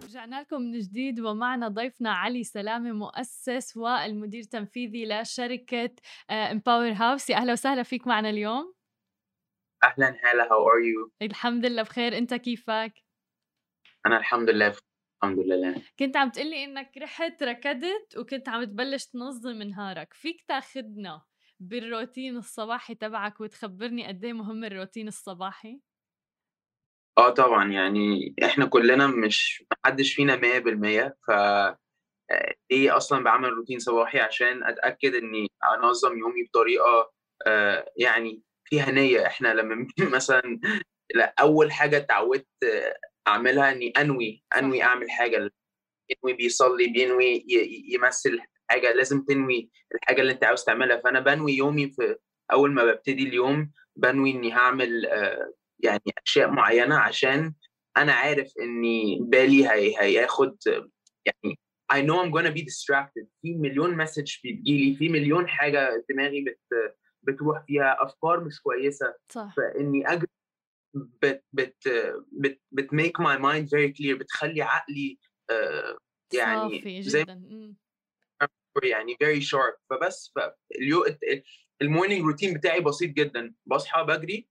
رجعنا 0.04 0.40
لكم 0.40 0.62
من 0.62 0.78
جديد 0.78 1.20
ومعنا 1.20 1.68
ضيفنا 1.68 2.12
علي 2.12 2.44
سلامة 2.44 2.92
مؤسس 2.92 3.76
والمدير 3.76 4.40
التنفيذي 4.40 5.06
لشركة 5.06 5.90
Empower 6.30 6.92
House 6.92 7.30
يا 7.30 7.36
أهلا 7.36 7.52
وسهلا 7.52 7.82
فيك 7.82 8.06
معنا 8.06 8.30
اليوم. 8.30 8.74
أهلا 9.84 10.08
هلا 10.08 10.52
how 10.52 10.68
are 10.68 10.78
you 10.78 11.12
الحمد 11.22 11.66
لله 11.66 11.82
بخير. 11.82 12.18
أنت 12.18 12.34
كيفك؟ 12.34 12.92
أنا 14.06 14.16
الحمد 14.16 14.50
لله 14.50 14.74
الحمد 15.24 15.38
لله. 15.38 15.82
كنت 15.98 16.16
عم 16.16 16.30
تقلي 16.30 16.64
إنك 16.64 16.98
رحت 16.98 17.42
ركضت 17.42 18.16
وكنت 18.16 18.48
عم 18.48 18.64
تبلش 18.64 19.06
تنظم 19.06 19.62
نهارك 19.62 20.12
فيك 20.14 20.42
تاخدنا 20.48 21.22
بالروتين 21.60 22.36
الصباحي 22.36 22.94
تبعك 22.94 23.40
وتخبرني 23.40 24.06
قد 24.06 24.24
إيه 24.24 24.32
مهم 24.32 24.64
الروتين 24.64 25.08
الصباحي؟ 25.08 25.80
آه 27.18 27.30
طبعا 27.30 27.72
يعني 27.72 28.34
إحنا 28.44 28.66
كلنا 28.66 29.06
مش 29.06 29.64
محدش 29.84 30.14
فينا 30.14 30.36
100% 30.36 31.16
ف 31.26 31.30
إيه 32.70 32.96
أصلا 32.96 33.24
بعمل 33.24 33.48
روتين 33.48 33.78
صباحي؟ 33.78 34.20
عشان 34.20 34.64
أتأكد 34.64 35.14
إني 35.14 35.46
أنظم 35.78 36.18
يومي 36.18 36.44
بطريقة 36.44 37.12
آه، 37.46 37.86
يعني 37.96 38.42
فيها 38.64 38.90
نية. 38.90 39.26
إحنا 39.26 39.54
لما 39.54 39.86
مثلا 40.16 40.60
لا 41.14 41.34
أول 41.40 41.72
حاجة 41.72 41.96
اتعودت 41.96 42.46
أعملها 43.28 43.72
إني 43.72 43.90
أنوي 43.90 44.42
أنوي 44.56 44.82
أعمل 44.82 45.10
حاجة. 45.10 45.50
ينوي 46.10 46.36
بيصلي 46.36 46.86
بينوي 46.86 47.44
يمثل 47.94 48.40
حاجة. 48.70 48.92
لازم 48.92 49.24
تنوي 49.24 49.70
الحاجة 49.94 50.20
اللي 50.20 50.32
أنت 50.32 50.44
عاوز 50.44 50.64
تعملها. 50.64 51.00
فأنا 51.00 51.20
بنوي 51.20 51.52
يومي 51.52 51.90
في 51.90 52.16
أول 52.52 52.72
ما 52.72 52.84
ببتدي 52.84 53.22
اليوم 53.22 53.70
بنوي 53.96 54.30
إني 54.30 54.52
هعمل 54.52 55.06
آه، 55.06 55.52
يعني 55.78 56.02
أشياء 56.26 56.50
معينة 56.50 56.98
عشان 56.98 57.54
أنا 57.96 58.12
عارف 58.12 58.52
إني 58.60 59.18
بالي 59.22 59.68
هي 59.68 59.94
هياخد 59.98 60.56
يعني 61.26 61.58
I 61.92 61.96
know 61.96 62.24
I'm 62.24 62.32
gonna 62.32 62.52
be 62.58 62.62
distracted. 62.64 63.26
في 63.42 63.54
مليون 63.54 63.96
message 63.96 64.36
بتجيلي 64.44 64.96
في 64.96 65.08
مليون 65.08 65.48
حاجة 65.48 66.04
دماغي 66.10 66.40
بت 66.40 66.58
بتروح 67.22 67.64
فيها. 67.66 67.96
أفكار 68.04 68.44
مش 68.44 68.60
كويسة. 68.60 69.14
صح. 69.28 69.54
فإني 69.56 70.12
أجري 70.12 70.26
بت 70.94 71.44
بت 71.52 71.88
بت 72.32 72.60
بت 72.72 72.90
make 72.94 73.24
my 73.24 73.38
mind 73.38 73.66
very 73.68 73.92
clear 73.92 74.18
بتخلي 74.18 74.62
عقلي 74.62 75.18
uh, 75.52 75.98
يعني 76.34 76.60
صافي 76.60 77.00
جدا 77.00 77.74
يعني 78.82 79.16
very 79.24 79.42
sharp. 79.42 79.76
فبس 79.90 80.34
ال 81.82 81.87
morning 81.87 82.24
routine 82.24 82.54
بتاعي 82.54 82.80
بسيط 82.80 83.10
جدا. 83.10 83.54
بصحى 83.66 84.04
بجري 84.04 84.48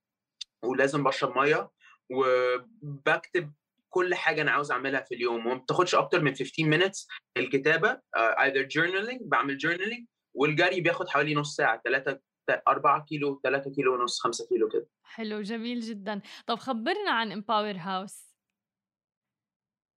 ولازم 0.64 1.04
بشرب 1.04 1.38
مية 1.38 1.72
وبكتب 2.12 3.54
كل 3.90 4.16
حاجة 4.16 4.42
أنا 4.42 4.52
عاوز 4.52 4.72
أعملها 4.72 5.02
في 5.02 5.16
اليوم. 5.16 5.48
وما 5.48 5.56
بتاخدش 5.56 5.96
أكتر 5.96 6.22
من 6.22 6.36
15 6.36 6.80
minutes 6.80 7.08
الكتابة 7.38 7.94
uh, 7.94 8.36
either 8.38 8.68
journaling 8.68 9.20
بعمل 9.22 9.58
journaling 9.66 10.06
والجري 10.34 10.82
بياخد 10.82 11.10
حوالي 11.10 11.36
نص 11.36 11.56
ساعة 11.56 11.82
3 11.86 12.20
4 12.50 13.06
كيلو 13.06 13.40
3 13.44 13.72
كيلو 13.72 13.94
ونص 13.94 14.20
5 14.20 14.48
كيلو 14.48 14.70
كده. 14.70 14.88
حلو 15.04 15.42
جميل 15.42 15.80
جدا. 15.80 16.22
طب 16.48 16.56
خبرنا 16.60 17.12
عن 17.12 17.32
امباور 17.32 17.76
هاوس 17.78 18.32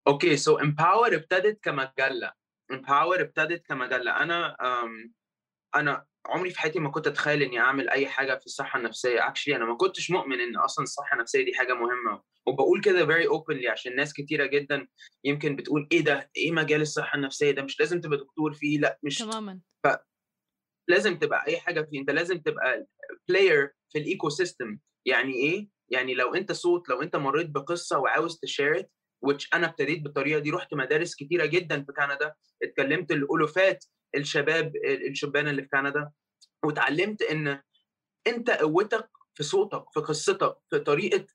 أوكي 0.06 0.36
سو 0.36 0.58
Empower 0.58 1.14
ابتدت 1.14 1.64
كمجلة. 1.64 2.32
امباور 2.70 3.20
ابتدت 3.20 3.66
كمجلة. 3.66 4.22
أنا 4.22 4.56
أنا 5.74 6.06
عمري 6.26 6.50
في 6.50 6.60
حياتي 6.60 6.78
ما 6.78 6.90
كنت 6.90 7.06
أتخيل 7.06 7.42
إني 7.42 7.60
أعمل 7.60 7.88
أي 7.90 8.06
حاجة 8.06 8.34
في 8.38 8.46
الصحة 8.46 8.78
النفسية. 8.78 9.28
actually 9.28 9.56
أنا 9.56 9.64
ما 9.64 9.76
كنتش 9.76 10.10
مؤمن 10.10 10.40
إن 10.40 10.56
أصلا 10.56 10.82
الصحة 10.82 11.14
النفسية 11.14 11.44
دي 11.44 11.54
حاجة 11.54 11.74
مهمة. 11.74 12.22
وبقول 12.46 12.80
كده 12.80 13.06
very 13.06 13.28
openly 13.28 13.66
عشان 13.70 13.96
ناس 13.96 14.12
كتيرة 14.12 14.46
جدا 14.46 14.86
يمكن 15.24 15.56
بتقول 15.56 15.88
إيه 15.92 16.00
ده؟ 16.04 16.30
إيه 16.36 16.52
مجال 16.52 16.80
الصحة 16.80 17.16
النفسية 17.16 17.50
ده؟ 17.50 17.62
مش 17.62 17.80
لازم 17.80 18.00
تبقى 18.00 18.18
دكتور 18.18 18.52
فيه 18.52 18.78
لأ 18.78 18.98
مش 19.02 19.18
تماما. 19.18 19.60
ف... 19.84 19.88
لازم 20.88 21.18
تبقى 21.18 21.46
أي 21.46 21.60
حاجة 21.60 21.82
فيه 21.82 22.00
أنت 22.00 22.10
لازم 22.10 22.38
تبقى 22.38 22.86
player 23.28 23.72
في 23.92 23.98
ال 23.98 24.28
ecosystem 24.28 24.78
يعني 25.06 25.32
إيه؟ 25.34 25.68
يعني 25.88 26.14
لو 26.14 26.34
أنت 26.34 26.52
صوت 26.52 26.88
لو 26.88 27.02
أنت 27.02 27.16
مريت 27.16 27.50
بقصة 27.50 27.98
وعاوز 27.98 28.38
تشارك 28.38 28.90
which 29.26 29.48
أنا 29.54 29.66
ابتديت 29.66 30.02
بالطريقة 30.02 30.38
دي 30.38 30.50
رحت 30.50 30.74
مدارس 30.74 31.14
كتيرة 31.14 31.46
جدا 31.46 31.84
في 31.84 31.92
كندا 31.92 32.34
اتكلمت 32.62 33.10
الألوفات 33.12 33.84
الشباب 34.16 34.72
الشبان 34.86 35.48
اللي 35.48 35.62
في 35.62 35.68
كندا 35.68 36.10
واتعلمت 36.64 37.22
إن 37.22 37.62
أنت 38.26 38.50
قوتك 38.50 39.08
في 39.34 39.42
صوتك 39.42 39.84
في 39.94 40.00
قصتك 40.00 40.56
في 40.70 40.78
طريقة 40.78 41.26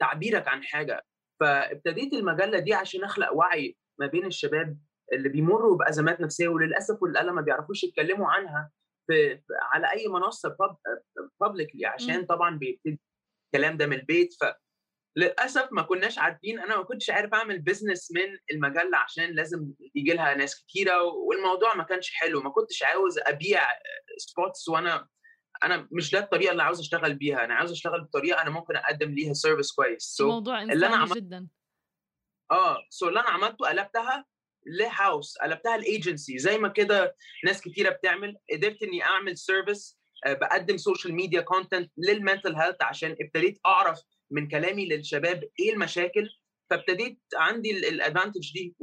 تعبيرك 0.00 0.48
عن 0.48 0.64
حاجة. 0.64 1.04
فابتديت 1.40 2.12
المجلة 2.12 2.58
دي 2.58 2.74
عشان 2.74 3.04
أخلق 3.04 3.32
وعي 3.32 3.76
ما 4.00 4.06
بين 4.06 4.26
الشباب 4.26 4.78
اللي 5.12 5.28
بيمروا 5.28 5.76
بأزمات 5.76 6.20
نفسية 6.20 6.48
وللأسف 6.48 7.02
والألم 7.02 7.34
ما 7.34 7.40
بيعرفوش 7.40 7.84
يتكلموا 7.84 8.30
عنها 8.30 8.70
في 9.06 9.40
على 9.72 9.90
أي 9.90 10.08
منصة 10.08 10.56
بابليكلي 11.40 11.86
عشان 11.86 12.26
طبعا 12.26 12.58
بيبتدي 12.58 13.00
الكلام 13.54 13.76
ده 13.76 13.86
من 13.86 13.96
البيت. 13.96 14.34
ف 14.40 14.44
للأسف 15.16 15.68
ما 15.72 15.82
كناش 15.82 16.18
عارفين 16.18 16.60
أنا 16.60 16.76
ما 16.76 16.82
كنتش 16.82 17.10
عارف 17.10 17.34
أعمل 17.34 17.58
بزنس 17.58 18.12
من 18.12 18.38
المجلة 18.52 18.98
عشان 18.98 19.24
لازم 19.24 19.72
يجي 19.94 20.12
لها 20.14 20.34
ناس 20.34 20.64
كتيرة 20.64 21.02
والموضوع 21.02 21.74
ما 21.74 21.84
كانش 21.84 22.10
حلو. 22.14 22.40
ما 22.40 22.50
كنتش 22.50 22.82
عاوز 22.82 23.18
أبيع 23.18 23.62
spots 24.16 24.68
وأنا 24.68 25.08
أنا 25.62 25.88
مش 25.92 26.10
ده 26.10 26.18
الطريقة 26.18 26.52
اللي 26.52 26.62
عاوز 26.62 26.80
أشتغل 26.80 27.14
بيها. 27.14 27.44
أنا 27.44 27.54
عاوز 27.54 27.70
أشتغل 27.72 28.00
بطريقة 28.00 28.42
أنا 28.42 28.50
ممكن 28.50 28.76
أقدم 28.76 29.10
ليها 29.10 29.32
service 29.32 29.72
كويس. 29.72 30.16
So 30.22 30.24
موضوع 30.24 30.54
انساني 30.54 30.72
اللي 30.72 30.86
أنا 30.86 30.96
عمل... 30.96 31.14
جدا. 31.14 31.48
آه 32.50 33.06
so 33.06 33.07
so 33.07 33.08
اللي 33.08 33.20
أنا 33.20 33.28
عملته 33.28 33.68
قلبتها 33.68 34.24
ل 34.68 34.80
house 34.80 35.38
قلبتها 35.38 35.76
الايجنسي 35.76 36.38
زي 36.38 36.58
ما 36.58 36.68
كده 36.68 37.16
ناس 37.44 37.60
كتيرة 37.60 37.90
بتعمل. 37.90 38.36
قدرت 38.52 38.82
إني 38.82 39.02
أعمل 39.04 39.38
service 39.38 39.98
آه، 40.26 40.32
بقدم 40.32 40.76
social 40.76 41.14
media 41.14 41.40
content 41.40 41.92
لل 41.98 42.12
mental 42.12 42.54
health 42.54 42.82
عشان 42.82 43.16
ابتديت 43.20 43.58
أعرف 43.66 44.00
من 44.30 44.48
كلامي 44.48 44.86
للشباب 44.88 45.44
إيه 45.60 45.72
المشاكل. 45.72 46.28
فابتديت 46.70 47.20
عندي 47.36 47.88
ال 47.88 47.94
advantage 47.94 48.52
دي 48.52 48.76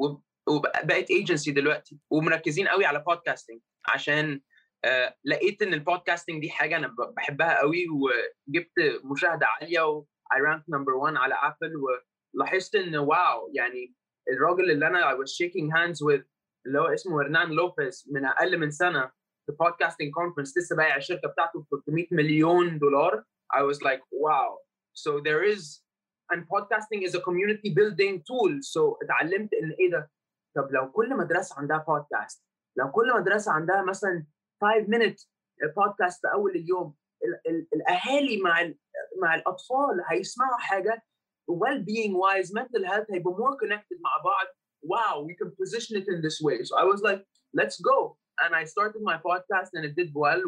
وبقيت 0.47 1.11
ايجنسي 1.11 1.51
دلوقتي 1.51 1.97
ومركزين 2.09 2.67
قوي 2.67 2.85
على 2.85 2.99
podcasting 2.99 3.59
عشان 3.87 4.41
آه 4.85 5.15
لقيت 5.25 5.61
إن 5.61 5.73
ال 5.73 5.79
podcasting 5.79 6.41
دي 6.41 6.49
حاجة 6.49 6.77
أنا 6.77 6.95
بحبها 7.17 7.59
قوي 7.59 7.85
وجبت 7.89 8.71
مشاهدة 9.03 9.45
عالية 9.47 9.81
و 9.81 10.05
I 10.33 10.37
ranked 10.37 10.67
number 10.75 11.11
one 11.11 11.17
على 11.17 11.35
Apple 11.35 11.73
ولاحظت 12.35 12.75
إن 12.75 12.95
wow 12.95 13.51
يعني 13.53 13.93
الراجل 14.29 14.71
اللي 14.71 14.87
أنا 14.87 15.11
I 15.11 15.15
was 15.17 15.29
shaking 15.31 15.69
hands 15.71 15.99
with 16.01 16.23
اللي 16.65 16.79
هو 16.79 16.85
اسمه 16.85 17.21
هرنان 17.21 17.49
لوبيز 17.49 18.09
من 18.11 18.25
أقل 18.25 18.57
من 18.57 18.71
سنة 18.71 19.11
في 19.45 19.51
podcasting 19.59 20.11
conference 20.13 20.57
لسه 20.57 20.75
بايع 20.75 20.95
الشركة 20.95 21.27
بتاعته 21.27 21.59
ب 21.59 21.65
300 21.69 22.07
مليون 22.11 22.79
دولار. 22.79 23.23
I 23.53 23.61
was 23.61 23.77
like 23.77 24.01
wow. 24.11 24.57
So 24.93 25.19
there 25.19 25.43
is 25.53 25.81
and 26.31 26.41
podcasting 26.53 27.01
is 27.07 27.13
a 27.15 27.21
community 27.21 27.69
building 27.69 28.23
tool. 28.27 28.53
So 28.61 28.97
اتعلمت 29.03 29.53
إن 29.53 29.71
إيه 29.79 29.91
ده؟ 29.91 30.11
طب 30.55 30.71
لو 30.71 30.91
كل 30.91 31.17
مدرسة 31.17 31.55
عندها 31.59 31.77
بودكاست 31.87 32.45
لو 32.77 32.91
كل 32.91 33.13
مدرسة 33.15 33.51
عندها 33.51 33.81
مثلا 33.81 34.25
5 34.61 34.85
minute 34.85 35.27
بودكاست 35.75 36.25
أول 36.25 36.51
اليوم 36.51 36.95
الأهالي 37.73 38.41
مع 38.41 38.73
مع 39.21 39.35
الأطفال 39.35 40.03
هيسمعوا 40.09 40.57
حاجة 40.57 41.03
well 41.62 41.78
being 41.92 42.12
wise 42.24 42.48
mental 42.60 42.84
health 42.90 43.06
هيبقوا 43.10 43.36
more 43.42 43.56
connected 43.62 43.98
مع 44.06 44.14
بعض 44.24 44.46
wow 44.92 45.14
we 45.28 45.34
can 45.40 45.50
position 45.62 45.94
it 46.00 46.06
in 46.14 46.18
this 46.26 46.38
way 46.46 46.58
so 46.68 46.72
I 46.82 46.84
was 46.92 47.00
like 47.08 47.20
let's 47.60 47.78
go 47.90 47.98
and 48.42 48.50
I 48.60 48.64
started 48.74 49.00
my 49.10 49.16
podcast 49.28 49.70
and 49.76 49.82
it 49.88 49.94
did 50.00 50.10
well 50.14 50.40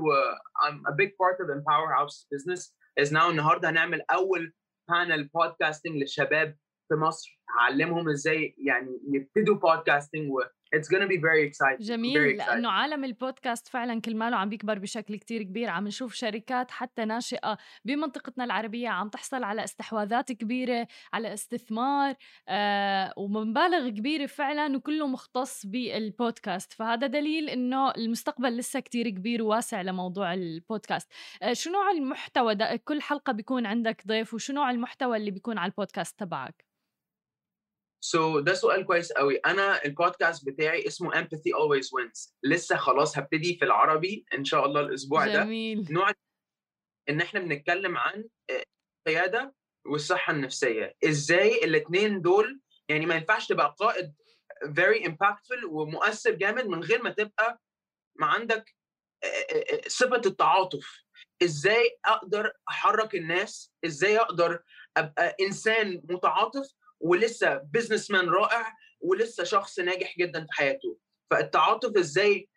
I'm 0.64 0.78
a 0.92 0.94
big 1.02 1.10
part 1.22 1.36
of 1.42 1.46
Empower 1.58 1.90
House 1.98 2.16
business 2.34 2.62
is 3.02 3.12
now 3.12 3.30
النهارده 3.30 3.70
هنعمل 3.70 4.02
اول 4.10 4.52
بانل 4.88 5.28
بودكاستنج 5.34 5.96
للشباب 5.96 6.56
في 6.88 6.94
مصر 6.94 7.35
هعلمهم 7.49 8.09
إزاي 8.09 8.55
يعني 8.57 8.99
يبتدوا 9.13 9.55
بودكاستنج 9.55 10.31
و 10.31 10.41
it's 10.75 10.87
gonna 10.87 11.07
be 11.07 11.17
very 11.17 11.43
exciting 11.49 11.81
جميل 11.81 12.13
very 12.13 12.41
exciting. 12.41 12.47
لأنه 12.47 12.71
عالم 12.71 13.05
البودكاست 13.05 13.67
فعلا 13.67 14.01
كل 14.01 14.15
ماله 14.15 14.37
عم 14.37 14.49
بيكبر 14.49 14.79
بشكل 14.79 15.15
كتير 15.15 15.43
كبير 15.43 15.69
عم 15.69 15.87
نشوف 15.87 16.13
شركات 16.13 16.71
حتى 16.71 17.05
ناشئة 17.05 17.57
بمنطقتنا 17.85 18.43
العربية 18.43 18.89
عم 18.89 19.09
تحصل 19.09 19.43
على 19.43 19.63
استحواذات 19.63 20.31
كبيرة 20.31 20.87
على 21.13 21.33
استثمار 21.33 22.15
آه 22.49 23.13
ومبالغ 23.17 23.89
كبيرة 23.89 24.25
فعلا 24.25 24.77
وكله 24.77 25.07
مختص 25.07 25.65
بالبودكاست 25.65 26.73
فهذا 26.73 27.07
دليل 27.07 27.49
إنه 27.49 27.91
المستقبل 27.91 28.57
لسه 28.57 28.79
كتير 28.79 29.09
كبير 29.09 29.43
وواسع 29.43 29.81
لموضوع 29.81 30.33
البودكاست 30.33 31.11
آه 31.41 31.53
شو 31.53 31.71
نوع 31.71 31.91
المحتوى؟ 31.91 32.55
ده 32.55 32.75
كل 32.75 33.01
حلقة 33.01 33.33
بيكون 33.33 33.65
عندك 33.65 34.07
ضيف 34.07 34.33
وشو 34.33 34.53
نوع 34.53 34.71
المحتوى 34.71 35.17
اللي 35.17 35.31
بيكون 35.31 35.57
على 35.57 35.69
البودكاست 35.69 36.19
تبعك؟ 36.19 36.67
سو 38.07 38.39
so, 38.39 38.43
ده 38.43 38.53
سؤال 38.53 38.85
كويس 38.85 39.11
قوي. 39.11 39.35
أنا 39.35 39.85
البودكاست 39.85 40.45
بتاعي 40.45 40.87
اسمه 40.87 41.11
empathy 41.11 41.51
always 41.59 41.85
wins. 41.85 42.33
لسه 42.43 42.77
خلاص 42.77 43.17
هبتدي 43.17 43.57
في 43.57 43.65
العربي 43.65 44.25
إن 44.33 44.45
شاء 44.45 44.65
الله 44.65 44.81
الأسبوع 44.81 45.27
جميل. 45.27 45.83
ده 45.83 45.93
نوع 45.93 46.11
إن 47.09 47.21
إحنا 47.21 47.39
بنتكلم 47.39 47.97
عن 47.97 48.25
القيادة 49.07 49.53
والصحة 49.85 50.33
النفسية. 50.33 50.95
إزاي 51.03 51.63
الاثنين 51.63 52.21
دول 52.21 52.61
يعني 52.89 53.05
ما 53.05 53.15
ينفعش 53.15 53.47
تبقى 53.47 53.75
قائد 53.79 54.13
very 54.65 55.03
impactful 55.07 55.63
ومؤثر 55.69 56.31
جامد 56.31 56.65
من 56.65 56.83
غير 56.83 57.03
ما 57.03 57.09
تبقى 57.09 57.61
ما 58.15 58.25
عندك 58.27 58.75
صفة 59.87 60.21
التعاطف. 60.25 61.03
إزاي 61.43 61.99
أقدر 62.05 62.53
أحرك 62.69 63.15
الناس؟ 63.15 63.73
إزاي 63.85 64.17
أقدر 64.19 64.63
أبقى 64.97 65.35
إنسان 65.41 66.01
متعاطف 66.09 66.73
ولسه 66.99 67.55
بزنس 67.57 68.11
مان 68.11 68.29
رائع 68.29 68.73
ولسه 69.01 69.43
شخص 69.43 69.79
ناجح 69.79 70.17
جدا 70.17 70.41
في 70.41 70.51
حياته. 70.51 70.97
فالتعاطف 71.31 71.97
إزاي 71.97 72.49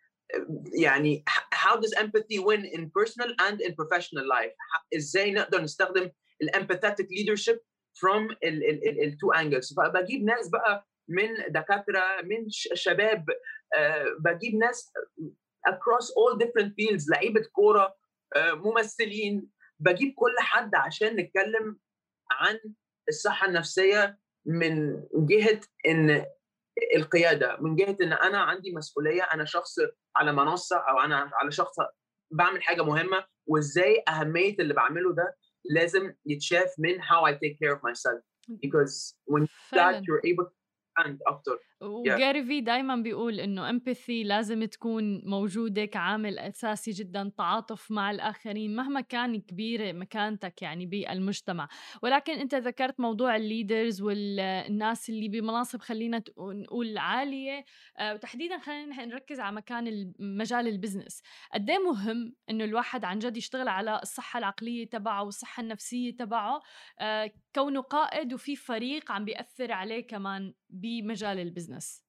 يعني 0.81 1.23
how 1.55 1.75
does 1.79 1.93
empathy 1.99 2.39
win 2.39 2.63
in 2.65 2.81
personal 2.99 3.29
and 3.47 3.61
in 3.61 3.71
professional 3.75 4.25
life 4.25 4.55
إزاي 4.95 5.31
نقدر 5.31 5.61
نستخدم 5.61 6.09
empathetic 6.55 7.07
leadership 7.19 7.57
from 7.99 8.35
ال 8.43 9.17
two 9.19 9.39
angles 9.41 9.75
فبجيب 9.77 10.23
ناس 10.23 10.49
بقى 10.49 10.87
من 11.07 11.29
دكاترة 11.49 12.21
من 12.23 12.49
شباب 12.73 13.25
بجيب 14.19 14.55
ناس 14.55 14.93
across 15.67 16.05
all 16.05 16.37
different 16.43 16.69
fields 16.69 17.09
لعيبة 17.09 17.41
كورة 17.51 17.95
ممثلين. 18.37 19.47
بجيب 19.79 20.13
كل 20.15 20.35
حد 20.39 20.75
عشان 20.75 21.15
نتكلم 21.15 21.79
عن 22.31 22.59
الصحة 23.09 23.47
النفسية 23.47 24.19
من 24.45 25.03
جهة 25.13 25.61
إن 25.87 26.25
القيادة 26.95 27.57
من 27.61 27.75
جهة 27.75 27.97
إن 28.01 28.13
أنا 28.13 28.37
عندي 28.37 28.71
مسؤولية 28.75 29.21
أنا 29.21 29.45
شخص 29.45 29.75
على 30.15 30.31
منصة 30.33 30.77
أو 30.77 30.99
أنا 30.99 31.31
على 31.33 31.51
شخص 31.51 31.75
بعمل 32.31 32.63
حاجة 32.63 32.81
مهمة 32.81 33.25
وإزاي 33.47 34.03
أهمية 34.07 34.55
اللي 34.59 34.73
بعمله 34.73 35.13
ده 35.13 35.35
لازم 35.65 36.13
يتشاف 36.25 36.73
من 36.79 37.01
how 37.01 37.25
I 37.25 37.33
take 37.33 37.57
care 37.59 37.75
of 37.75 37.81
myself. 37.83 38.21
because 38.59 39.15
when 39.25 39.47
that 39.71 40.03
you're 40.05 40.21
able 40.25 40.45
to 40.45 40.51
expand 40.51 41.19
أكتر. 41.27 41.57
وجاري 41.81 42.43
في 42.43 42.61
دايما 42.61 42.95
بيقول 42.95 43.39
إنه 43.39 43.69
empathy 43.69 44.23
لازم 44.23 44.63
تكون 44.65 45.21
موجودة 45.25 45.85
كعامل 45.85 46.39
أساسي 46.39 46.91
جدا 46.91 47.31
تعاطف 47.37 47.91
مع 47.91 48.11
الآخرين 48.11 48.75
مهما 48.75 49.01
كان 49.01 49.41
كبيره 49.41 49.91
مكانتك 49.91 50.61
يعني 50.61 50.85
بالمجتمع. 50.85 51.67
ولكن 52.03 52.33
أنت 52.33 52.55
ذكرت 52.55 52.99
موضوع 52.99 53.35
ال 53.35 53.43
leaders 53.43 54.01
والناس 54.01 55.09
اللي 55.09 55.27
بمناصب 55.27 55.81
خلينا 55.81 56.23
نقول 56.39 56.97
عالية. 56.97 57.65
وتحديدا 58.01 58.59
خلينا 58.59 59.05
نركز 59.05 59.39
على 59.39 59.55
مكان 59.55 60.13
مجال 60.19 60.67
ال 60.67 60.73
business 60.73 61.21
قد 61.53 61.71
مهم 61.71 62.35
إنه 62.49 62.63
الواحد 62.63 63.05
عن 63.05 63.19
جد 63.19 63.37
يشتغل 63.37 63.67
على 63.67 63.99
الصحة 64.03 64.39
العقلية 64.39 64.89
تبعه 64.89 65.23
والصحة 65.23 65.61
النفسية 65.63 66.15
تبعه؟ 66.15 66.61
كونه 67.55 67.81
قائد 67.81 68.33
وفي 68.33 68.55
فريق 68.55 69.11
عم 69.11 69.25
بيأثر 69.25 69.71
عليه 69.71 70.07
كمان 70.07 70.53
بمجال 70.69 71.39
ال 71.39 71.42
business 71.42 71.70
ال 71.71 71.75
business 71.75 72.05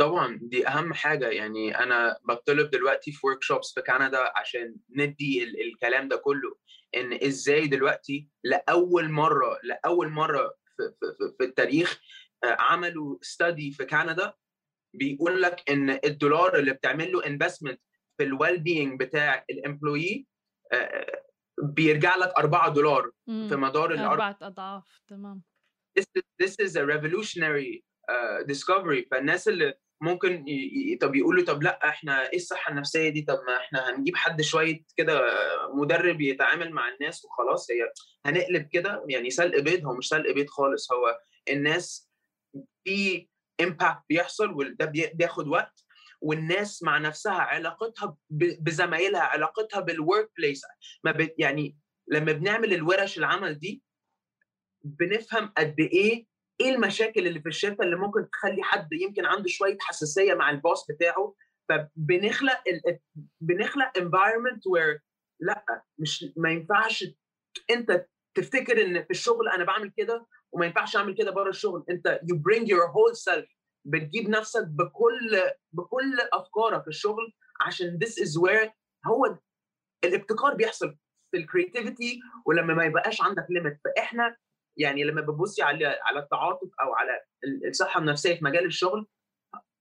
طبعا 0.00 0.38
دي 0.42 0.68
أهم 0.68 0.92
حاجة 0.94 1.28
يعني 1.28 1.78
أنا 1.78 2.16
بطلب 2.28 2.70
دلوقتي 2.70 3.12
في 3.12 3.26
workshops 3.26 3.74
في 3.74 3.82
كندا 3.82 4.38
عشان 4.38 4.76
ندي 4.96 5.44
ال- 5.44 5.60
الكلام 5.60 6.08
ده 6.08 6.16
كله 6.16 6.56
إن 6.96 7.12
إزاي 7.26 7.66
دلوقتي 7.66 8.28
لأول 8.44 9.10
مرة 9.10 9.58
لأول 9.62 10.08
مرة 10.10 10.54
في, 10.76 10.82
في, 11.00 11.34
في 11.38 11.44
التاريخ 11.44 12.00
عملوا 12.44 13.18
study 13.22 13.70
في 13.72 13.84
كندا 13.84 14.32
بيقول 14.94 15.42
لك 15.42 15.70
إن 15.70 15.90
الدولار 15.90 16.58
اللي 16.58 16.72
بتعمل 16.72 17.12
له 17.12 17.26
investment 17.26 17.80
في 18.18 18.24
ال 18.24 18.60
well-being 18.60 19.00
بتاع 19.00 19.44
ال 19.50 19.58
employee 19.58 20.26
بيرجع 21.62 22.16
لك 22.16 22.32
4 22.38 22.68
دولار 22.68 23.10
في 23.48 23.56
مدار 23.56 23.92
أربع 24.12 24.36
أضعاف 24.42 25.00
تمام. 25.08 25.42
This 25.98 26.04
is, 26.18 26.22
this 26.42 26.54
is 26.66 26.76
a 26.76 26.84
revolutionary 26.86 27.84
discovery 28.46 29.02
uh, 29.02 29.08
فالناس 29.10 29.48
اللي 29.48 29.74
ممكن 30.00 30.48
ي... 30.48 30.96
طب 31.00 31.14
يقولوا 31.14 31.44
طب 31.44 31.62
لأ 31.62 31.88
إحنا 31.88 32.30
إيه 32.30 32.36
الصحة 32.36 32.72
النفسية 32.72 33.08
دي؟ 33.08 33.22
طب 33.22 33.38
ما 33.46 33.56
إحنا 33.56 33.90
هنجيب 33.90 34.16
حد 34.16 34.42
شوية 34.42 34.84
كده 34.96 35.22
مدرب 35.74 36.20
يتعامل 36.20 36.70
مع 36.70 36.88
الناس 36.88 37.24
وخلاص. 37.24 37.70
هي 37.70 37.92
هنقلب 38.26 38.68
كده 38.68 39.04
يعني 39.08 39.30
سلق 39.30 39.60
بيض 39.60 39.86
هو 39.86 39.94
مش 39.94 40.08
سلق 40.08 40.30
بيض 40.30 40.46
خالص. 40.46 40.92
هو 40.92 41.18
الناس 41.48 42.10
في 42.84 43.28
impact 43.60 44.02
بيحصل 44.08 44.50
وده 44.50 44.92
بياخد 45.14 45.48
وقت 45.48 45.84
والناس 46.20 46.82
مع 46.82 46.98
نفسها 46.98 47.32
علاقتها 47.32 48.16
بزمايلها 48.30 49.20
علاقتها 49.20 49.80
بال 49.80 50.30
workplace 50.38 50.62
ما 51.04 51.12
ب... 51.12 51.30
يعني 51.38 51.76
لما 52.08 52.32
بنعمل 52.32 52.74
الورش 52.74 53.18
العمل 53.18 53.58
دي 53.58 53.82
بنفهم 54.84 55.52
قد 55.56 55.80
إيه 55.80 56.26
إيه 56.60 56.74
المشاكل 56.74 57.26
اللي 57.26 57.40
في 57.40 57.48
الشركة 57.48 57.82
اللي 57.82 57.96
ممكن 57.96 58.30
تخلي 58.30 58.62
حد 58.62 58.88
يمكن 58.92 59.26
عنده 59.26 59.48
شوية 59.48 59.76
حساسية 59.80 60.34
مع 60.34 60.50
الباص 60.50 60.86
بتاعه؟ 60.90 61.34
فبنخلق 61.68 62.62
ال... 62.68 62.98
بنخلق 63.40 63.98
environment 63.98 64.58
where 64.60 65.00
لأ 65.40 65.82
مش 65.98 66.24
ما 66.36 66.50
ينفعش 66.50 67.04
أنت 67.70 68.06
تفتكر 68.36 68.82
إن 68.82 69.04
في 69.04 69.10
الشغل 69.10 69.48
أنا 69.48 69.64
بعمل 69.64 69.92
كده 69.96 70.26
وما 70.52 70.66
ينفعش 70.66 70.96
أعمل 70.96 71.14
كده 71.14 71.30
بره 71.30 71.48
الشغل. 71.48 71.84
أنت 71.90 72.20
you 72.24 72.34
bring 72.36 72.62
your 72.66 72.88
whole 72.92 73.14
self 73.32 73.54
بتجيب 73.86 74.28
نفسك 74.28 74.66
بكل 74.66 75.42
بكل 75.72 76.18
أفكارك 76.32 76.82
في 76.82 76.88
الشغل 76.88 77.32
عشان 77.60 77.98
this 78.04 78.08
is 78.24 78.40
where 78.40 78.70
هو 79.06 79.38
الابتكار 80.04 80.54
بيحصل 80.54 80.96
في 81.30 81.36
ال 81.36 81.44
creativity 81.44 82.20
ولما 82.46 82.74
ما 82.74 82.84
يبقاش 82.84 83.22
عندك 83.22 83.46
limit 83.50 83.80
فإحنا 83.84 84.36
يعني 84.76 85.04
لما 85.04 85.20
بتبصي 85.20 85.62
على 85.62 85.86
على 85.86 86.18
التعاطف 86.20 86.68
أو 86.82 86.94
على 86.94 87.20
الصحة 87.68 88.00
النفسية 88.00 88.34
في 88.34 88.44
مجال 88.44 88.64
الشغل 88.64 89.06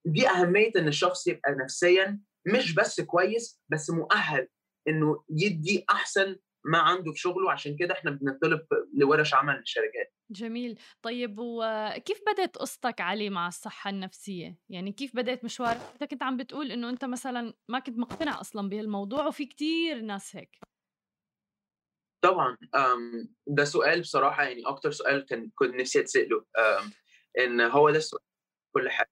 دي 0.06 0.30
أهمية 0.30 0.72
إن 0.76 0.88
الشخص 0.88 1.28
يبقى 1.28 1.52
نفسيا 1.64 2.20
مش 2.48 2.76
بس 2.76 3.02
كويس 3.02 3.62
بس 3.70 3.90
مؤهل 3.90 4.48
إنه 4.88 5.24
يدي 5.30 5.86
أحسن 5.90 6.36
ما 6.66 6.78
عنده 6.78 7.12
في 7.12 7.20
شغله 7.20 7.52
عشان 7.52 7.76
كده 7.76 7.94
إحنا 7.94 8.12
بنطلب 8.12 8.62
لورش 8.98 9.34
عمل 9.34 9.54
للشركات 9.56 10.14
جميل 10.32 10.80
طيب 11.02 11.36
وكيف 11.40 12.22
بدأت 12.34 12.58
قصتك 12.58 13.02
علي 13.02 13.30
مع 13.30 13.48
الصحة 13.48 13.90
النفسية؟ 13.90 14.58
يعني 14.70 14.92
كيف 14.92 15.16
بدأت 15.16 15.44
مشوارك؟ 15.44 15.82
أنت 15.94 16.04
كنت 16.12 16.24
عم 16.24 16.38
بتقول 16.38 16.72
إنه 16.72 16.90
أنت 16.90 17.06
مثلا 17.06 17.54
ما 17.70 17.80
كنت 17.80 17.98
مقتنع 17.98 18.42
أصلا 18.42 18.70
بهالموضوع 18.70 19.28
وفي 19.28 19.46
كتير 19.46 20.02
ناس 20.02 20.36
هيك 20.36 20.60
طبعا 22.24 22.58
ده 23.48 23.64
سؤال 23.64 24.02
بصراحة 24.02 24.44
يعني 24.44 24.62
أكتر 24.66 24.92
سؤال 24.92 25.26
كان 25.26 25.52
كنت 25.56 25.76
نفسي 25.76 26.00
أتسأله 26.00 26.46
إن 27.40 27.62
هو 27.62 27.90
ده 27.90 27.98
السؤال 27.98 28.22
كل 28.76 28.90
حاجة. 28.90 29.10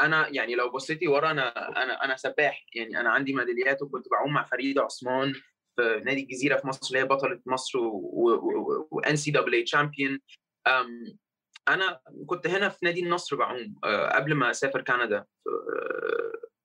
أنا 0.00 0.28
يعني 0.28 0.54
لو 0.54 0.70
بصيتي 0.70 1.08
ورا 1.08 1.30
أنا 1.30 1.68
أنا 1.82 2.04
أنا 2.04 2.16
سباح 2.16 2.66
يعني 2.74 3.00
أنا 3.00 3.10
عندي 3.10 3.34
ميداليات 3.34 3.82
وكنت 3.82 4.08
بعوم 4.08 4.32
مع 4.32 4.44
فريده 4.44 4.82
عثمان 4.82 5.32
في 5.76 6.02
نادي 6.04 6.22
الجزيرة 6.22 6.56
في 6.56 6.66
مصر 6.66 6.86
اللي 6.88 6.98
هي 6.98 7.04
بطلة 7.04 7.40
مصر 7.46 7.78
و 8.90 9.16
NCAA 9.16 9.64
champion 9.64 10.20
أنا 11.68 12.00
كنت 12.26 12.46
هنا 12.46 12.68
في 12.68 12.78
نادي 12.82 13.00
النصر 13.00 13.36
بعوم 13.36 13.74
قبل 14.12 14.34
ما 14.34 14.50
أسافر 14.50 14.82
كندا. 14.82 15.24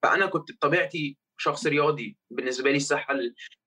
فأنا 0.04 0.26
كنت 0.26 0.52
بطبيعتي 0.52 1.18
شخص 1.39 1.67
رياضي 1.67 2.17
بالنسبة 2.32 2.71
لي 2.71 2.78
الصحة 2.78 3.15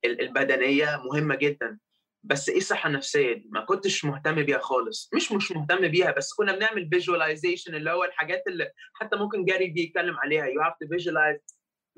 البدنية 0.04 1.02
مهمة 1.04 1.34
جدا. 1.34 1.78
بس 2.24 2.48
إيه 2.48 2.56
الصحة 2.56 2.88
النفسية 2.88 3.32
دي؟ 3.32 3.48
ما 3.52 3.64
كنتش 3.64 4.04
مهتم 4.04 4.42
بيها 4.42 4.58
خالص. 4.58 5.10
مش 5.14 5.32
مش 5.32 5.52
مهتم 5.52 5.88
بيها 5.88 6.10
بس 6.12 6.34
كنا 6.34 6.56
بنعمل 6.56 6.88
visualization 6.88 7.74
اللي 7.74 7.90
هو 7.90 8.04
الحاجات 8.04 8.42
اللي 8.46 8.70
حتى 8.94 9.16
ممكن 9.16 9.44
جاري 9.44 9.66
دي 9.66 9.80
يتكلم 9.82 10.16
عليها. 10.16 10.44
you 10.46 10.62
have 10.62 10.74
to 10.80 10.88
visualize 10.88 11.40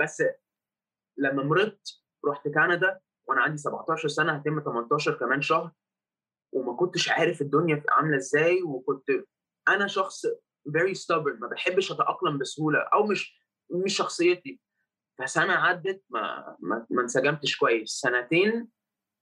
بس 0.01 0.23
لما 1.19 1.43
مرضت 1.43 2.03
رحت 2.29 2.49
كندا 2.49 2.99
وأنا 3.29 3.41
عندي 3.43 3.57
17 3.57 4.09
سنة 4.09 4.33
هتم 4.33 4.61
18 4.61 5.15
كمان 5.15 5.43
شهر 5.43 5.71
وما 6.53 6.77
كنتش 6.77 7.09
عارف 7.09 7.41
الدنيا 7.41 7.83
عاملة 7.89 8.17
إزاي 8.17 8.63
وكنت 8.63 9.11
أنا 9.69 9.87
شخص 9.87 10.27
very 10.69 10.95
stubborn 10.95 11.41
ما 11.41 11.49
بحبش 11.49 11.93
أتأقلم 11.93 12.39
بسهولة 12.39 12.79
أو 12.79 13.07
مش 13.07 13.39
مش 13.71 13.97
شخصيتي. 13.97 14.61
فسنة 15.19 15.53
عدت 15.53 16.03
ما 16.11 16.57
ما, 16.61 16.87
ما 16.91 17.03
انسجمتش 17.03 17.57
كويس. 17.57 17.91
سنتين 17.91 18.69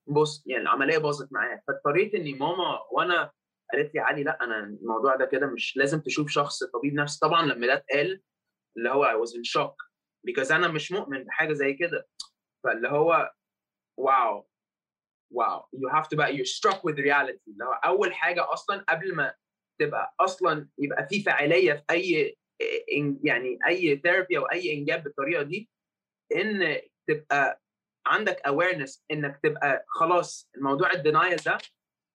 بص 0.06 0.44
يعني 0.46 0.62
العملية 0.62 0.98
باظت 0.98 1.32
معايا. 1.32 1.62
فاضطريت 1.68 2.14
إني 2.14 2.32
ماما 2.34 2.78
وأنا 2.92 3.30
قالت 3.72 3.94
لي 3.94 4.00
علي 4.00 4.22
لأ 4.22 4.44
أنا 4.44 4.58
الموضوع 4.58 5.16
ده 5.16 5.26
كده 5.26 5.46
مش 5.46 5.76
لازم 5.76 6.00
تشوف 6.00 6.28
شخص 6.30 6.64
طبيب 6.64 6.94
نفسي. 6.94 7.18
طبعا 7.22 7.46
لما 7.46 7.66
ده 7.66 7.74
اتقال 7.74 8.22
اللي 8.76 8.90
هو 8.90 9.04
I 9.04 9.26
was 9.26 9.30
in 9.32 9.42
shock. 9.60 9.74
Because 10.28 10.52
أنا 10.52 10.68
مش 10.68 10.92
مؤمن 10.92 11.24
بحاجة 11.24 11.52
زي 11.52 11.72
كده. 11.72 12.08
فاللي 12.64 12.88
هو 12.88 13.32
واو 13.98 14.48
واو. 15.32 15.60
You 15.76 15.92
have 15.94 16.04
to 16.08 16.16
بقى 16.16 16.36
you're 16.38 16.48
struck 16.58 16.78
with 16.78 16.96
reality. 16.96 17.40
اللي 17.48 17.64
هو 17.64 17.72
أول 17.72 18.14
حاجة 18.14 18.52
أصلا 18.52 18.84
قبل 18.88 19.14
ما 19.14 19.34
تبقى 19.80 20.14
أصلا 20.20 20.68
يبقى 20.78 21.06
في 21.08 21.22
فاعلية 21.22 21.72
في 21.72 21.84
أي 21.90 22.36
يعني 23.24 23.58
أي 23.66 23.96
therapy 23.96 24.38
أو 24.38 24.44
أي 24.44 24.72
إنجاب 24.78 25.04
بالطريقة 25.04 25.42
دي 25.42 25.70
إن 26.36 26.80
تبقى 27.08 27.60
عندك 28.06 28.40
awareness 28.46 29.04
إنك 29.10 29.40
تبقى 29.42 29.84
خلاص 29.88 30.50
الموضوع 30.56 30.92
ال 30.92 30.99
denial 30.99 31.36
ده 31.36 31.58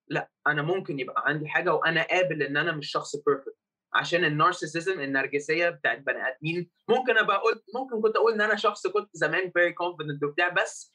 لأ 0.08 0.30
أنا 0.46 0.62
ممكن 0.62 0.98
يبقى 1.00 1.22
عندي 1.26 1.48
حاجة 1.48 1.74
وأنا 1.74 2.02
قابل 2.02 2.42
إن 2.42 2.56
أنا 2.56 2.72
مش 2.72 2.90
شخص 2.90 3.16
perfect 3.16 3.56
عشان 3.94 4.24
ال 4.24 4.31
narcissism 4.31 5.00
النرجسية 5.00 5.68
بتاعت 5.70 5.98
بني 5.98 6.28
آدمين 6.28 6.70
ممكن 6.88 7.18
أبقى 7.18 7.38
قلت 7.42 7.64
ممكن 7.74 8.02
كنت 8.02 8.16
أقول 8.16 8.32
إن 8.32 8.40
أنا 8.40 8.56
شخص 8.56 8.86
كنت 8.86 9.08
زمان 9.12 9.50
very 9.50 9.72
confident 9.72 10.24
وبتاع 10.24 10.48
بس 10.48 10.92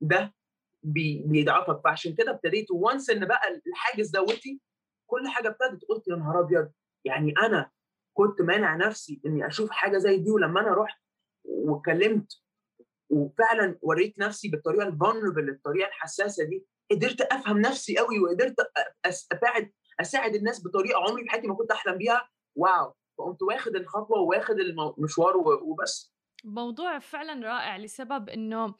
ده 0.00 0.34
بيضعفك 0.82 1.80
فعشان 1.84 2.14
كده 2.14 2.30
ابتديت 2.30 2.66
once 2.70 3.10
إن 3.10 3.26
بقى 3.26 3.60
الحاجز 3.66 4.10
دوتي 4.10 4.60
كل 5.06 5.28
حاجة 5.28 5.48
ابتدت 5.48 5.84
قلت 5.88 6.08
يا 6.08 6.16
نهار 6.16 6.40
أبيض 6.40 6.72
يعني 7.04 7.34
أنا 7.42 7.70
كنت 8.14 8.40
مانع 8.42 8.76
نفسي 8.76 9.20
إني 9.26 9.46
أشوف 9.46 9.70
حاجة 9.70 9.98
زي 9.98 10.16
دي 10.16 10.30
ولما 10.30 10.60
أنا 10.60 10.74
رحت 10.74 11.00
واتكلمت 11.44 12.32
وفعلا 13.10 13.78
وريت 13.82 14.18
نفسي 14.18 14.48
بالطريقة 14.48 14.88
الفولنربل 14.88 15.48
الطريقة 15.48 15.88
الحساسة 15.88 16.44
دي 16.44 16.66
قدرت 16.90 17.20
أفهم 17.20 17.58
نفسي 17.58 17.98
قوي 17.98 18.18
وقدرت 18.18 18.54
اساعد 19.06 19.72
أساعد 20.00 20.34
الناس 20.34 20.64
بطريقة 20.66 20.98
عمري 21.00 21.24
في 21.24 21.30
حياتي 21.30 21.46
ما 21.46 21.54
كنت 21.54 21.70
أحلم 21.70 21.98
بيها. 21.98 22.28
واو! 22.56 22.94
فقمت 23.18 23.42
واخد 23.42 23.76
الخطوة 23.76 24.18
واخد 24.18 24.54
المشوار 24.58 25.36
وبس. 25.36 26.14
موضوع 26.44 26.98
فعلا 26.98 27.46
رائع 27.46 27.76
لسبب 27.76 28.28
إنه 28.28 28.74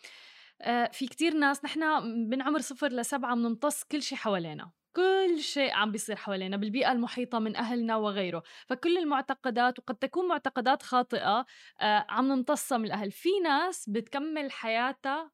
آه، 0.63 0.91
في 0.93 1.07
كتير 1.07 1.35
ناس 1.35 1.65
نحن 1.65 1.83
من 2.31 2.43
عمر 2.43 2.61
صفر 2.61 2.89
لسبعة 2.89 3.35
بنمتص 3.35 3.85
كل 3.85 4.03
شيء 4.03 4.19
حوالينا. 4.19 4.71
كل 4.97 5.41
شيء 5.41 5.73
عم 5.73 5.93
بيصير 5.93 6.17
حوالينا 6.17 6.57
بالبيئة 6.57 6.93
المحيطة 6.93 7.39
من 7.39 7.57
أهلنا 7.57 7.97
وغيره. 7.97 8.43
فكل 8.67 8.99
المعتقدات 8.99 9.79
وقد 9.79 9.95
تكون 9.95 10.29
معتقدات 10.29 10.83
خاطئة 10.83 11.47
آه، 11.81 12.07
عم 12.09 12.29
نمتصها 12.29 12.79
من 12.79 12.85
الأهل. 12.85 13.11
في 13.13 13.29
ناس 13.45 13.89
بتكمل 13.89 14.53
حياتها 14.53 15.31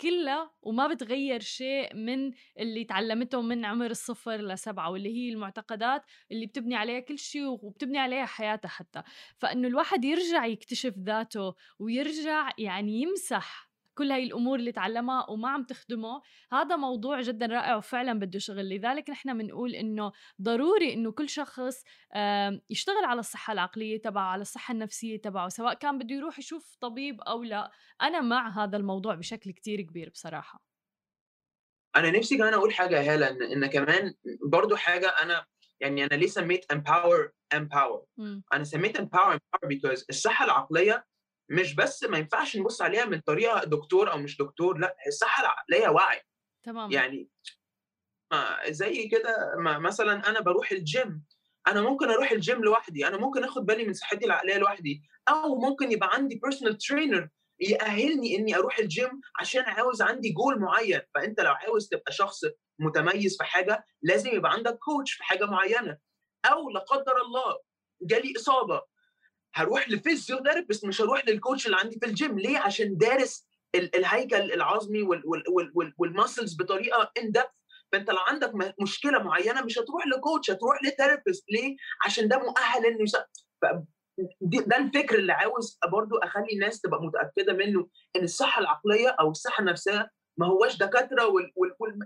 كلها 0.00 0.50
وما 0.62 0.86
بتغير 0.86 1.40
شيء 1.40 1.96
من 1.96 2.32
اللي 2.58 2.84
تعلمته 2.84 3.40
من 3.40 3.64
عمر 3.64 3.90
الصفر 3.90 4.36
لسبعة 4.36 4.90
واللي 4.90 5.16
هي 5.16 5.32
المعتقدات 5.32 6.02
اللي 6.30 6.46
بتبني 6.46 6.74
عليها 6.76 7.00
كل 7.00 7.18
شيء 7.18 7.46
وبتبني 7.46 7.98
عليها 7.98 8.26
حياتها 8.26 8.68
حتى. 8.68 9.02
فإنه 9.38 9.68
الواحد 9.68 10.04
يرجع 10.04 10.46
يكتشف 10.46 10.94
ذاته 10.98 11.54
ويرجع 11.78 12.50
يعني 12.58 13.02
يمسح 13.02 13.71
كل 13.94 14.12
هاي 14.12 14.24
الأمور 14.24 14.58
اللي 14.58 14.72
تعلمها 14.72 15.30
وما 15.30 15.48
عم 15.48 15.64
تخدمه 15.64 16.22
هذا 16.52 16.76
موضوع 16.76 17.20
جدا 17.20 17.46
رائع 17.46 17.76
وفعلا 17.76 18.18
بده 18.18 18.38
شغل. 18.38 18.68
لذلك 18.68 19.10
نحن 19.10 19.38
بنقول 19.38 19.74
إنه 19.74 20.12
ضروري 20.42 20.92
إنه 20.92 21.12
كل 21.12 21.28
شخص 21.28 21.84
يشتغل 22.70 23.04
على 23.04 23.20
الصحة 23.20 23.52
العقلية 23.52 24.02
تبعه 24.02 24.24
على 24.24 24.42
الصحة 24.42 24.72
النفسية 24.72 25.20
تبعه 25.20 25.48
سواء 25.48 25.74
كان 25.74 25.98
بده 25.98 26.14
يروح 26.14 26.38
يشوف 26.38 26.76
طبيب 26.80 27.20
أو 27.20 27.42
لا. 27.42 27.70
أنا 28.02 28.20
مع 28.20 28.64
هذا 28.64 28.76
الموضوع 28.76 29.14
بشكل 29.14 29.50
كتير 29.50 29.80
كبير 29.80 30.10
بصراحة. 30.10 30.62
أنا 31.96 32.10
نفسي 32.10 32.38
كمان 32.38 32.54
أقول 32.54 32.74
حاجة 32.74 33.00
يا 33.00 33.14
هاله 33.14 33.30
إن, 33.30 33.42
إن 33.42 33.66
كمان 33.66 34.14
برضو 34.46 34.76
حاجة 34.76 35.08
أنا 35.22 35.46
يعني 35.80 36.04
أنا 36.04 36.14
ليه 36.14 36.26
سميت 36.26 36.72
empower 36.72 37.28
empower 37.54 38.04
م. 38.16 38.40
أنا 38.52 38.64
سميت 38.64 38.98
empower 38.98 39.34
empower 39.34 39.68
because 39.68 40.04
الصحة 40.10 40.44
العقلية 40.44 41.06
مش 41.52 41.74
بس 41.74 42.04
ما 42.04 42.18
ينفعش 42.18 42.56
نبص 42.56 42.82
عليها 42.82 43.04
من 43.04 43.20
طريقة 43.20 43.64
دكتور 43.64 44.12
أو 44.12 44.18
مش 44.18 44.36
دكتور 44.36 44.78
لأ 44.78 44.96
الصحه 45.06 45.42
العقليه 45.42 45.88
وعي. 45.88 46.20
تمام 46.62 46.92
يعني 46.92 47.28
زي 48.68 49.08
كده 49.08 49.54
مثلا 49.58 50.28
أنا 50.28 50.40
بروح 50.40 50.72
الجيم 50.72 51.24
أنا 51.66 51.82
ممكن 51.82 52.10
أروح 52.10 52.30
الجيم 52.32 52.64
لوحدي 52.64 53.06
أنا 53.06 53.16
ممكن 53.16 53.44
آخد 53.44 53.66
بالي 53.66 53.84
من 53.84 53.92
صحتي 53.92 54.26
العقلية 54.26 54.56
لوحدي 54.56 55.02
أو 55.28 55.54
ممكن 55.54 55.92
يبقى 55.92 56.10
عندي 56.12 56.40
personal 56.42 56.78
trainer 56.78 57.28
يأهلني 57.60 58.36
إني 58.36 58.56
أروح 58.56 58.78
الجيم 58.78 59.20
عشان 59.40 59.62
عاوز 59.62 60.02
عندي 60.02 60.32
جول 60.32 60.60
معين. 60.60 61.00
فأنت 61.14 61.40
لو 61.40 61.52
عاوز 61.52 61.88
تبقى 61.88 62.12
شخص 62.12 62.40
متميز 62.78 63.36
في 63.38 63.44
حاجة 63.44 63.84
لازم 64.02 64.30
يبقى 64.30 64.52
عندك 64.52 64.78
coach 64.78 65.12
في 65.12 65.24
حاجة 65.24 65.44
معينة. 65.44 65.98
أو 66.44 66.70
لا 66.70 66.80
قدر 66.80 67.16
الله 67.16 67.58
جالي 68.02 68.32
إصابة 68.36 68.82
هروح 69.54 69.88
ل 69.88 69.94
physiotherapist 69.94 70.84
مش 70.86 71.00
هروح 71.00 71.28
لل 71.28 71.39
coach 71.39 71.66
اللي 71.66 71.76
عندي 71.76 71.98
في 71.98 72.06
الجيم 72.06 72.38
ليه؟ 72.38 72.58
عشان 72.58 72.96
دارس 72.96 73.46
الهيكل 73.74 74.52
العظمي 74.52 75.02
وال 75.98 76.11
muscles 76.11 76.56
بطريقة 76.56 77.12
in 77.18 77.32
depth 77.32 77.46
فانت 77.92 78.10
لو 78.10 78.18
عندك 78.18 78.52
مشكلة 78.80 79.18
معينة 79.22 79.62
مش 79.62 79.78
هتروح 79.78 80.06
ل 80.06 80.13
coach 80.13 80.50
هتروح 80.50 80.82
ل 80.84 80.90
therapist 80.90 81.44
ليه؟ 81.50 81.76
عشان 82.04 82.28
ده 82.28 82.38
مؤهل 82.38 82.86
إنه 82.86 83.02
يسا... 83.02 83.26
ده 84.40 84.76
الفكر 84.76 85.18
اللي 85.18 85.32
عاوز 85.32 85.78
برضو 85.92 86.16
أخلي 86.16 86.52
الناس 86.52 86.80
تبقى 86.80 87.02
متأكدة 87.02 87.52
منه 87.52 87.88
إن 88.16 88.24
الصحة 88.24 88.60
العقلية 88.60 89.08
أو 89.08 89.30
الصحة 89.30 89.60
النفسية 89.60 90.10
ما 90.36 90.46
هواش 90.46 90.76
دكاترة 90.76 91.32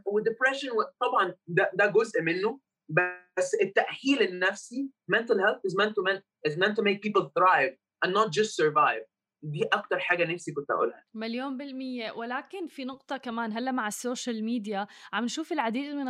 وال 0.07 0.17
depression 0.17 0.69
طبعا 1.01 1.35
ده 1.47 1.71
ده 1.75 1.87
جزء 1.87 2.23
منه. 2.23 2.61
بس 2.89 3.55
التأهيل 3.63 4.23
النفسي 4.23 4.91
mental 5.13 5.37
health 5.37 5.61
is 5.71 5.75
meant 5.77 5.93
to, 5.95 6.03
man, 6.03 6.21
is 6.49 6.57
meant 6.57 6.77
to 6.77 6.83
make 6.83 7.03
people 7.03 7.31
thrive 7.39 7.75
and 8.05 8.13
not 8.13 8.31
just 8.33 8.57
survive. 8.57 9.05
دي 9.43 9.65
أكتر 9.73 9.99
حاجة 9.99 10.25
نفسي 10.33 10.53
كنت 10.53 10.71
أقولها. 10.71 11.05
مليون 11.15 11.57
بالمية. 11.57 12.13
ولكن 12.13 12.67
في 12.67 12.85
نقطة 12.85 13.17
كمان 13.17 13.53
هلأ 13.53 13.73
مع 13.73 13.87
ال 13.87 13.95
social 13.95 14.45
media 14.45 14.87
عم 15.13 15.25
نشوف 15.25 15.53
العديد 15.53 15.95
من 15.95 16.09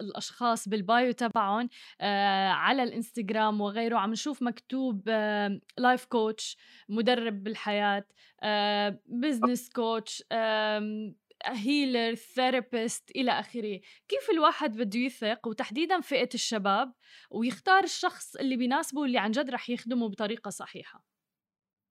الأشخاص 0.00 0.68
بال 0.68 0.86
bio 0.86 1.12
تبعهم 1.12 1.68
آه 2.00 2.48
على 2.48 2.82
الإنستغرام 2.82 3.60
وغيره 3.60 3.98
عم 3.98 4.10
نشوف 4.10 4.42
مكتوب 4.42 5.02
آه 5.08 5.60
life 5.78 6.04
coach 6.04 6.56
مدرب 6.88 7.42
بالحياة 7.42 8.04
آه 8.42 9.00
business 9.06 9.68
coach 9.68 10.24
آه 10.32 11.12
healer 11.44 12.14
therapist 12.14 13.10
إلى 13.16 13.30
آخره. 13.30 13.80
كيف 14.08 14.30
الواحد 14.32 14.76
بده 14.76 14.98
يثق 14.98 15.46
وتحديدا 15.46 16.00
فئة 16.00 16.28
الشباب 16.34 16.92
ويختار 17.30 17.84
الشخص 17.84 18.36
اللي 18.36 18.56
بيناسبه 18.56 19.00
واللي 19.00 19.18
عن 19.18 19.30
جد 19.30 19.50
رح 19.50 19.70
يخدمه 19.70 20.08
بطريقة 20.08 20.50
صحيحة؟ 20.50 21.04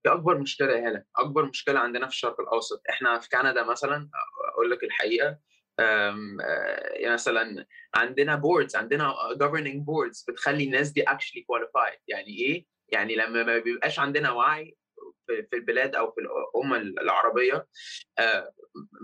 دي 0.05 0.11
أكبر 0.11 0.37
مشكلة 0.39 0.87
هلا 0.89 1.05
أكبر 1.15 1.45
مشكلة 1.45 1.79
عندنا 1.79 2.07
في 2.07 2.13
الشرق 2.13 2.41
الأوسط. 2.41 2.81
إحنا 2.89 3.19
في 3.19 3.29
كندا 3.29 3.63
مثلا 3.63 4.09
أقول 4.53 4.71
لك 4.71 4.83
الحقيقة 4.83 5.39
يعني 5.79 7.13
مثلا 7.13 7.65
عندنا 7.95 8.35
boards 8.35 8.75
عندنا 8.75 9.13
governing 9.41 9.77
boards 9.85 10.25
بتخلي 10.29 10.63
الناس 10.63 10.91
دي 10.91 11.01
actually 11.01 11.41
qualified. 11.41 11.99
يعني 12.07 12.37
إيه؟ 12.39 12.65
يعني 12.89 13.15
لما 13.15 13.43
ما 13.43 13.57
بيبقاش 13.57 13.99
عندنا 13.99 14.31
وعي 14.31 14.77
في 15.27 15.55
البلاد 15.55 15.95
أو 15.95 16.11
في 16.11 16.21
الأمة 16.21 16.77
العربية 16.77 17.67
آه، 18.19 18.53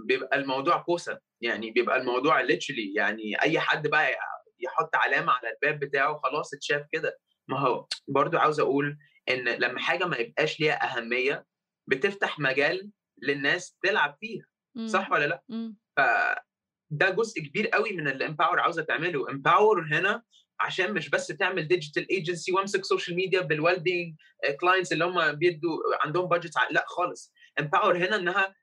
بيبقى 0.08 0.38
الموضوع 0.38 0.77
كوسة. 0.77 1.19
يعني 1.41 1.71
بيبقى 1.71 1.97
الموضوع 1.97 2.41
literally 2.41 2.93
يعني 2.93 3.41
أي 3.41 3.60
حد 3.60 3.88
بقى 3.88 4.15
يحط 4.60 4.95
علامة 4.95 5.32
على 5.32 5.49
الباب 5.53 5.80
بتاعه 5.80 6.19
خلاص 6.23 6.53
a 6.54 6.60
chef 6.60 6.86
كده. 6.91 7.17
ما 7.49 7.60
هو 7.60 7.88
برضو 8.08 8.38
عاوز 8.38 8.60
أقول 8.60 8.97
إن 9.30 9.49
لما 9.49 9.80
حاجة 9.80 10.06
ما 10.06 10.17
يبقاش 10.17 10.60
ليها 10.60 10.97
أهمية 10.97 11.45
بتفتح 11.88 12.39
مجال 12.39 12.91
للناس 13.23 13.77
تلعب 13.84 14.17
فيها. 14.19 14.45
صح 14.88 15.12
ولا 15.12 15.25
لأ؟ 15.27 15.41
ف 15.97 16.01
ده 16.91 17.10
جزء 17.10 17.41
كبير 17.41 17.67
قوي 17.67 17.91
من 17.91 18.08
اللي 18.08 18.25
Empower 18.26 18.60
عاوزة 18.60 18.84
تعمله. 18.84 19.30
Empower 19.30 19.82
هنا 19.91 20.23
عشان 20.60 20.93
مش 20.93 21.10
بس 21.10 21.28
تعمل 21.28 21.67
digital 21.67 22.10
agency 22.12 22.52
وامسك 22.52 22.86
social 22.86 23.15
media 23.15 23.41
بال 23.41 23.54
well 23.54 23.80
being 23.80 24.15
clients 24.62 24.91
اللي 24.93 25.06
هم 25.06 25.32
بيدوا 25.32 25.78
عندهم 26.06 26.30
budget 26.30 26.54
لا 26.72 26.86
خالص. 26.88 27.34
Empower 27.60 27.98
هنا 27.98 28.15
إنها 28.15 28.56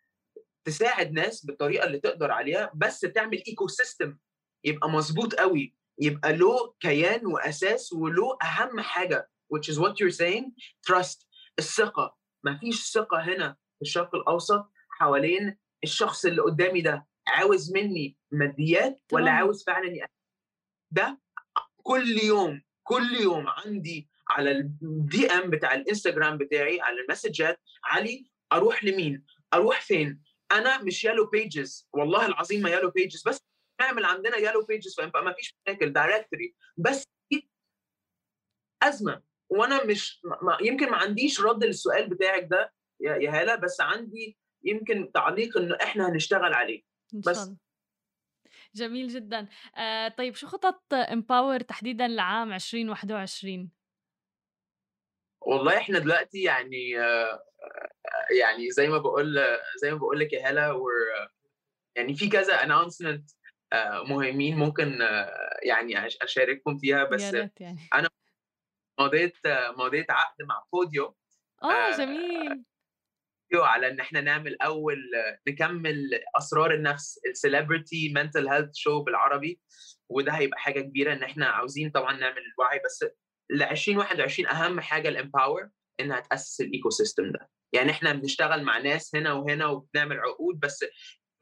تساعد 0.65 1.13
ناس 1.13 1.47
بالطريقة 1.47 1.87
اللي 1.87 1.99
تقدر 1.99 2.31
عليها 2.31 2.71
بس 2.75 3.01
تعمل 3.01 3.43
ecosystem 3.49 4.17
يبقى 4.65 4.91
مظبوط 4.91 5.35
قوي 5.35 5.75
يبقى 5.99 6.33
له 6.37 6.75
كيان 6.81 7.27
وأساس 7.27 7.93
وله 7.93 8.39
أهم 8.43 8.81
حاجة 8.81 9.31
which 9.55 9.69
is 9.75 9.79
what 9.79 9.93
you're 9.93 10.17
saying 10.23 10.45
trust 10.91 11.27
الثقة. 11.59 12.17
ما 12.45 12.59
فيش 12.59 12.93
ثقة 12.93 13.19
هنا 13.21 13.57
في 13.79 13.83
الشرق 13.83 14.15
الأوسط 14.15 14.71
حوالين 14.91 15.59
الشخص 15.85 16.25
اللي 16.25 16.43
قدامي 16.43 16.81
ده 16.81 17.07
عاوز 17.29 17.73
مني 17.73 18.17
ماديات 18.33 19.03
ولا 19.13 19.31
عاوز 19.31 19.65
فعلا 19.65 20.09
ده 20.91 21.21
كل 21.87 22.19
يوم 22.19 22.63
كل 22.83 23.17
يوم 23.21 23.49
عندي 23.49 24.09
على 24.31 24.51
ال 24.51 25.27
DM 25.31 25.51
بتاع 25.51 25.75
الإنستجرام 25.75 26.39
بتاعي 26.39 26.81
على 26.81 27.01
ال 27.01 27.08
messages 27.08 27.61
علي 27.85 28.31
أروح 28.53 28.85
لمين؟ 28.85 29.25
أروح 29.55 29.81
فين؟ 29.81 30.23
أنا 30.53 30.83
مش 30.83 31.05
yellow 31.05 31.27
pages 31.27 31.89
والله 31.93 32.27
العظيم 32.27 32.63
ما 32.63 32.71
yellow 32.71 32.91
pages 32.91 33.23
بس 33.29 33.39
نعمل 33.81 34.05
عندنا 34.05 34.37
yellow 34.37 34.65
pages 34.65 34.95
فما 35.01 35.33
فيش 35.33 35.57
مشاكل 35.67 35.93
directory 35.93 36.55
بس 36.77 37.05
أزمة 38.83 39.23
وأنا 39.49 39.85
مش 39.85 40.21
ما 40.43 40.59
يمكن 40.61 40.91
ما 40.91 40.97
عنديش 40.97 41.41
رد 41.41 41.65
للسؤال 41.65 42.09
بتاعك 42.09 42.47
ده 42.51 42.73
يا 43.01 43.41
هالة 43.41 43.55
بس 43.55 43.81
عندي 43.81 44.39
يمكن 44.65 45.13
تعليق 45.13 45.59
إنه 45.59 45.77
إحنا 45.83 46.09
هنشتغل 46.09 46.55
عليه. 46.55 46.83
بس. 47.13 47.39
جميل 48.77 49.09
جدًا. 49.09 49.49
آآ 49.77 50.09
طيب 50.09 50.35
شو 50.35 50.47
خطط 50.47 50.95
Empower 50.95 51.65
تحديدًا 51.69 52.09
لعام 52.09 52.53
2021؟ 52.53 53.71
والله 55.41 55.79
إحنا 55.79 55.99
دلوقتي 55.99 56.43
يعني 56.43 57.01
آآ 57.01 57.43
يعني 58.41 58.71
زي 58.71 58.89
ما 58.89 58.99
باقول 58.99 59.39
زي 59.83 59.91
ما 59.91 59.99
باقول 59.99 60.19
لك 60.21 60.33
يا 60.33 60.49
هالة 60.49 60.73
we're 60.73 61.31
يعني 61.97 62.15
في 62.15 62.29
كذا 62.29 62.59
announcement 62.59 63.35
آآ 63.73 64.03
مهمين 64.03 64.57
ممكن 64.57 64.99
يعني 65.63 66.07
أش 66.07 66.19
أشارككم 66.23 66.79
فيها 66.79 67.05
بس 67.05 67.23
يعني. 67.23 67.79
أنا 67.95 68.09
مضيت 69.01 69.37
مضيت 69.79 70.11
عقد 70.11 70.43
مع 70.43 70.65
بوديو 70.73 71.17
آه 71.63 71.67
آآ 71.67 72.65
جميل. 73.59 73.65
على 73.67 73.89
إن 73.89 74.01
إحنا 74.01 74.21
نعمل 74.21 74.57
أول 74.63 74.99
نكمّل 75.49 76.11
أسرار 76.39 76.75
النفس 76.75 77.19
الcelebrity 77.29 78.13
mental 78.19 78.49
health 78.51 78.73
show 78.89 79.05
بالعربي، 79.07 79.61
وده 80.09 80.33
هيبقى 80.33 80.59
حاجة 80.61 80.81
كبيرة 80.81 81.13
إن 81.13 81.23
إحنا 81.23 81.47
عاوزين 81.47 81.91
طبعًا 81.91 82.17
نعمل 82.17 82.43
الوعي 82.55 82.81
بس 82.85 83.05
ل2021 83.53 84.51
أهم 84.51 84.81
حاجة 84.81 85.19
الempower 85.23 85.69
إنها 86.01 86.21
تأسس 86.21 86.63
الecosystem 86.63 87.33
ده، 87.33 87.51
يعني 87.73 87.91
إحنا 87.91 88.13
بنشتغل 88.13 88.63
مع 88.65 88.79
ناس 88.79 89.15
هنا 89.17 89.33
وهنا 89.33 89.67
وبنعمل 89.67 90.19
عقود 90.19 90.61
بس 90.61 90.85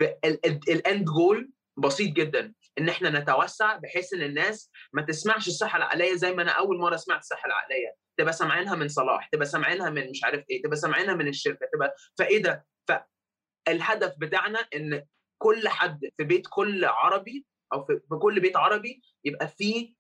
ب 0.01 0.03
ال 0.25 0.47
ال 0.47 0.61
الend 0.79 1.05
goal 1.05 1.49
بسيط 1.79 2.13
جدًا، 2.13 2.55
إن 2.79 2.89
إحنا 2.89 3.11
نتوسّع 3.11 3.77
بحيث 3.77 4.13
إن 4.15 4.23
الناس 4.23 4.71
ما 4.93 5.03
تسمعش 5.03 5.49
الصحة 5.49 5.77
العقلية 5.79 6.15
زي 6.15 6.33
ما 6.33 6.43
أنا 6.43 6.51
أول 6.51 6.79
مرّة 6.79 6.97
سمعت 6.97 7.21
الصحة 7.21 7.47
العقلية، 7.47 7.95
تبقى 8.19 8.33
سامعينها 8.33 8.75
من 8.75 8.89
صلاح، 8.89 9.29
تبقى 9.29 9.47
سامعينها 9.47 9.91
من 9.91 10.11
مش 10.11 10.25
عارف 10.25 10.45
إيه، 10.51 10.63
تبقى 10.63 10.77
سامعينها 10.77 11.15
من 11.15 11.29
الشركة، 11.29 11.67
تبقى 11.73 11.95
فإيه 12.19 12.43
ده؟ 12.43 12.67
فالهدف 12.89 14.15
بتاعنا 14.19 14.59
إن 14.77 15.05
كل 15.39 15.69
حد 15.69 16.01
في 16.17 16.25
بيت 16.25 16.47
كل 16.51 16.85
عربي 16.85 17.47
أو 17.73 17.85
في 17.85 18.01
في 18.09 18.17
كل 18.17 18.41
بيت 18.41 18.57
عربي 18.57 19.03
يبقى 19.25 19.49
في 19.49 19.97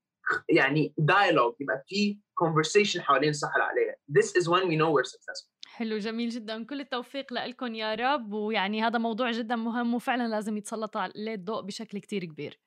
يعني 0.49 0.95
dialogue 1.01 1.57
يبقى 1.61 1.85
في 1.87 2.19
conversation 2.45 3.01
حوالين 3.01 3.31
الصحة 3.31 3.57
العقلية. 3.57 3.97
This 4.19 4.27
is 4.27 4.49
when 4.49 4.63
we 4.63 4.77
know 4.77 4.91
we're 4.91 5.11
successful. 5.11 5.53
حلو 5.67 5.99
جميل 5.99 6.29
جدًا، 6.29 6.65
كل 6.65 6.81
التوفيق 6.81 7.33
لإلكم 7.33 7.75
يا 7.75 7.95
رب، 7.95 8.33
ويعني 8.33 8.83
هذا 8.83 8.99
موضوع 8.99 9.31
جدًا 9.31 9.57
مهم 9.57 9.95
وفعلًا 9.95 10.29
لازم 10.29 10.57
يتسلّط 10.57 10.97
عليه 10.97 11.35
الضوء 11.35 11.63
بشكل 11.63 11.99
كتير 11.99 12.25
كبير. 12.25 12.61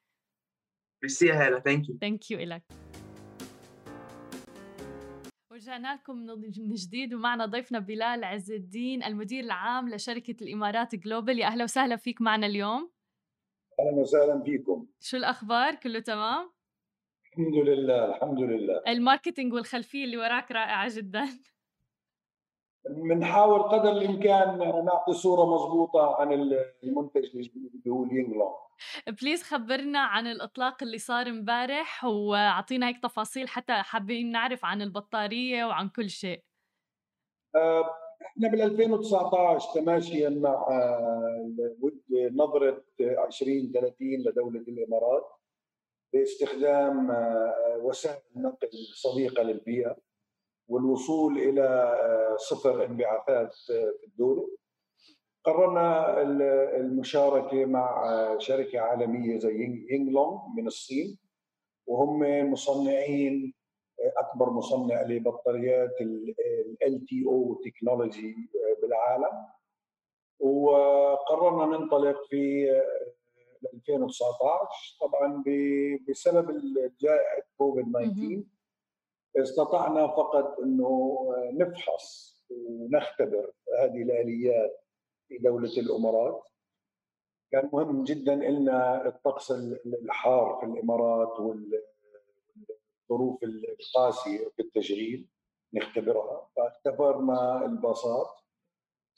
ميرسي 1.03 1.27
يا 1.27 1.47
هالة، 1.47 1.60
thank 1.60 1.81
you. 1.81 1.93
Thank 1.93 2.31
you 2.31 2.39
إلك. 2.39 2.85
ورجعنا 5.65 5.95
لكم 5.95 6.15
من 6.15 6.73
جديد 6.73 7.13
ومعنا 7.13 7.45
ضيفنا 7.45 7.80
بلال 7.80 8.23
عز 8.23 8.51
الدين 8.51 9.04
المدير 9.04 9.43
العام 9.43 9.89
لشركة 9.89 10.36
الإمارات 10.41 10.95
جلوبال، 10.95 11.39
يا 11.39 11.47
أهلا 11.47 11.63
وسهلا 11.63 11.95
فيك 11.95 12.21
معنا 12.21 12.47
اليوم. 12.47 12.91
أهلا 13.80 14.01
وسهلا 14.01 14.43
فيكم 14.43 14.88
شو 14.99 15.17
الأخبار؟ 15.17 15.75
كله 15.75 15.99
تمام؟ 15.99 16.51
الحمد 17.32 17.56
لله 17.56 18.15
الحمد 18.15 18.39
لله 18.39 18.84
ال 18.88 18.94
marketing 18.94 19.54
والخلفية 19.54 20.04
اللي 20.04 20.17
وراك 20.17 20.51
رائعة 20.51 20.97
جدًا. 20.97 21.25
بنحاول 22.89 23.63
قدر 23.63 23.91
الإمكان 23.91 24.58
نعطي 24.86 25.13
صورة 25.13 25.45
مضبوطة 25.45 26.15
عن 26.21 26.34
المنتج 26.84 27.36
الجديد 27.36 27.71
اللي 27.76 27.91
هو 27.91 28.04
ال 28.04 28.10
Yinlong 28.10 28.54
please 29.21 29.43
خبرنا 29.43 30.00
عن 30.00 30.28
الإطلاق 30.28 30.84
اللي 30.84 30.98
صار 30.98 31.28
امبارح 31.28 32.06
وأعطينا 32.06 32.88
هيك 32.88 33.04
تفاصيل 33.04 33.48
حتى 33.48 33.74
حابين 33.74 34.32
نعرف 34.32 34.65
عن 34.65 34.82
البطارية 34.82 35.65
وعن 35.65 35.89
كل 35.89 36.10
شيء. 36.10 36.43
آه، 37.56 37.89
إحنا 38.21 38.48
بال 38.48 38.62
2019 38.62 39.74
تماشيا 39.74 40.30
مع 40.30 40.50
آه، 40.69 41.56
نظرة 42.32 42.84
2030 43.00 43.95
لدولة 44.02 44.60
الإمارات 44.60 45.24
باستخدام 46.13 47.12
آه، 47.12 47.78
وسائل 47.82 48.21
نقل 48.36 48.69
صديقة 48.93 49.43
للبيئة 49.43 49.98
والوصول 50.67 51.38
إلى 51.38 51.62
آه، 51.63 52.36
صفر 52.38 52.86
انبعاثات 52.86 53.56
آه، 53.71 53.91
في 53.99 54.08
الدولة. 54.08 54.47
قررنا 55.43 56.21
ال- 56.21 56.41
المشاركة 56.82 57.65
مع 57.65 58.10
آه، 58.10 58.38
شركة 58.38 58.80
عالمية 58.80 59.39
زي 59.39 59.86
ينغلونج 59.89 60.39
من 60.58 60.67
الصين. 60.67 61.17
وهم 61.88 62.19
مصنعين 62.51 63.54
أكبر 64.17 64.49
مصنع 64.49 65.01
لبطاريات 65.01 66.01
ال 66.01 67.06
تي 67.06 67.25
أو 67.28 67.62
تكنولوجي 67.65 68.36
بالعالم. 68.82 69.45
وقررنا 70.39 71.78
ننطلق 71.78 72.25
في 72.30 72.71
آه، 72.71 73.15
2019 73.73 74.97
طبعا 75.01 75.43
بسبب 76.10 76.49
الجائحة 76.49 77.41
كوفيد 77.58 77.86
19 77.91 78.43
استطعنا 79.38 80.08
فقط 80.08 80.60
أنه 80.60 81.19
نفحص 81.52 82.36
ونختبر 82.50 83.52
هذه 83.80 84.02
الآليات 84.02 84.84
في 85.28 85.38
دولة 85.38 85.71
الإمارات. 85.78 86.43
كان 87.52 87.69
مهم 87.74 88.04
جدا 88.04 88.36
لنا 88.36 89.08
الطقس 89.08 89.52
الحار 89.86 90.58
في 90.60 90.65
الإمارات 90.65 91.39
والظروف 91.39 93.43
القاسية 93.43 94.48
في 94.56 94.62
التشغيل 94.62 95.28
نختبرها. 95.74 96.50
فاختبرنا 96.56 97.65
الباصات 97.65 98.28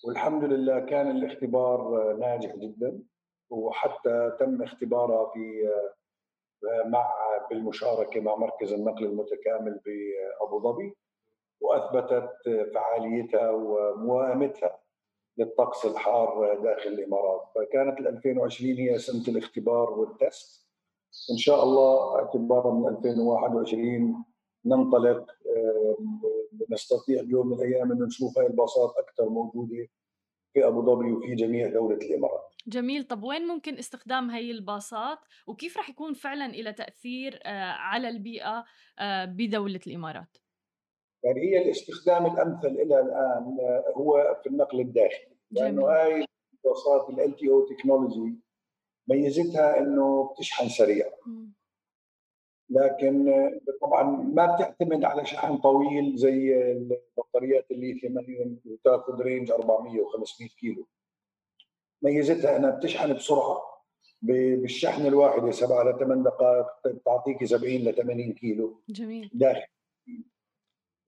والحمد 0.06 0.44
لله 0.44 0.80
كان 0.80 1.18
الاختبار 1.18 2.14
ناجح 2.14 2.56
جدا. 2.56 3.04
وحتى 3.50 4.32
تم 4.40 4.64
اختبارها 4.64 5.32
في 5.34 5.70
مع 6.86 7.14
بالمشاركة 7.50 8.22
مع 8.22 8.36
مركز 8.36 8.74
النقل 8.74 9.06
المتكامل 9.06 9.80
بأبو 9.86 10.60
ظبي 10.60 10.96
وأثبتت 11.62 12.32
فعاليتها 12.74 13.52
وموائمتها 13.52 14.80
للطقس 15.38 15.86
الحار 15.86 16.60
داخل 16.64 16.90
الإمارات، 16.90 17.42
فكانت 17.56 18.00
ال 18.00 18.08
2020 18.08 18.74
هي 18.74 19.00
سنة 19.00 19.24
الاختبار 19.28 19.92
والتست 19.92 20.68
إن 21.32 21.38
شاء 21.38 21.64
الله 21.64 22.16
اعتبارا 22.16 22.74
من 22.74 22.88
2021 22.88 24.24
ننطلق 24.66 25.32
آه، 25.56 25.98
نستطيع 26.70 27.22
بيوم 27.22 27.48
من 27.48 27.54
الأيام 27.54 27.92
انه 27.92 28.06
نشوف 28.06 28.38
هاي 28.38 28.48
الباصات 28.48 28.94
أكثر 28.98 29.30
موجودة 29.30 29.88
في 30.54 30.68
أبو 30.68 30.82
ظبي 30.86 31.12
وفي 31.12 31.36
جميع 31.36 31.68
دولة 31.68 31.96
الإمارات. 31.96 32.57
جميل، 32.68 33.04
طب 33.04 33.24
وين 33.24 33.48
ممكن 33.48 33.78
استخدام 33.78 34.30
هي 34.30 34.52
الباصات 34.52 35.20
وكيف 35.48 35.78
رح 35.78 35.90
يكون 35.90 36.14
فعلًا 36.14 36.46
إلها 36.46 36.72
تأثير 36.72 37.40
آآ 37.44 37.72
على 37.72 38.10
البيئة 38.10 38.66
آآ 39.00 39.26
بدولة 39.26 39.80
الإمارات؟ 39.88 40.38
يعني 41.24 41.42
هي 41.42 41.62
الاستخدام 41.62 42.26
الأمثل 42.26 42.74
لها 42.74 43.02
الآن 43.02 43.58
آه، 43.60 43.94
هو 43.96 44.40
في 44.44 44.50
النقل 44.50 44.80
الداخلي 44.80 45.38
جميل. 45.52 45.80
هاي 45.80 46.26
الباصات 46.54 47.10
LTO 47.10 47.50
technology 47.50 48.36
ميزتها 49.08 49.80
إنه 49.80 50.34
بتشحن 50.34 50.70
سريع. 50.70 51.06
لكن 52.70 53.30
آه، 53.30 53.60
طبعا 53.82 54.04
ما 54.04 54.56
بتعتمد 54.56 55.04
على 55.04 55.26
شحن 55.26 55.58
طويل 55.58 56.16
زي 56.16 56.72
البطاريات 56.72 57.72
الليثيوم 57.72 58.18
ايون 58.18 58.62
وتاخذ 58.66 59.22
رينج 59.22 59.52
400 59.52 60.02
و500 60.02 60.56
كيلو 60.60 60.88
ميزتها 62.02 62.58
أنها 62.58 62.70
بتشحن 62.72 63.14
بسرعة 63.14 63.62
بالشحن 64.22 65.06
الواحد 65.06 65.48
يا 65.48 65.52
7 65.52 65.84
ل 65.84 66.00
8 66.00 66.24
دقائق 66.24 66.66
بتعطيك 66.88 67.46
70 67.46 67.74
ل 67.82 67.96
80 67.96 68.34
كيلو. 68.34 68.82
جميل. 68.90 69.30
داخل. 69.34 69.68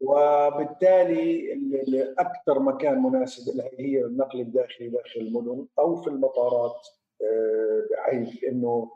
وبالتالي 0.01 1.53
ال- 1.53 1.75
ال- 1.95 2.19
أكثر 2.19 2.59
مكان 2.59 3.01
مناسب 3.03 3.55
لها 3.57 3.69
هي 3.79 4.05
النقل 4.05 4.39
الداخلي 4.39 4.89
داخل 4.89 5.19
المدن 5.21 5.67
أو 5.79 5.95
في 6.01 6.07
المطارات 6.09 6.87
آه، 7.21 7.87
بحيث 7.91 8.43
إنه 8.43 8.91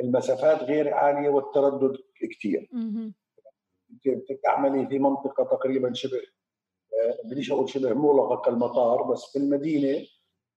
المسافات 0.00 0.62
غير 0.62 0.94
عالية 0.94 1.28
والتردد 1.28 1.96
كثير 2.20 2.68
بتعملي 4.06 4.86
في 4.86 4.98
منطقة 4.98 5.44
تقريبا 5.44 5.92
شبه 5.92 6.16
آه، 6.18 7.18
بديش 7.24 7.52
أقول 7.52 7.68
شبه 7.68 7.94
مغلقة 7.94 8.36
كالمطار 8.44 9.02
بس 9.02 9.24
في 9.32 9.38
المدينة 9.38 10.06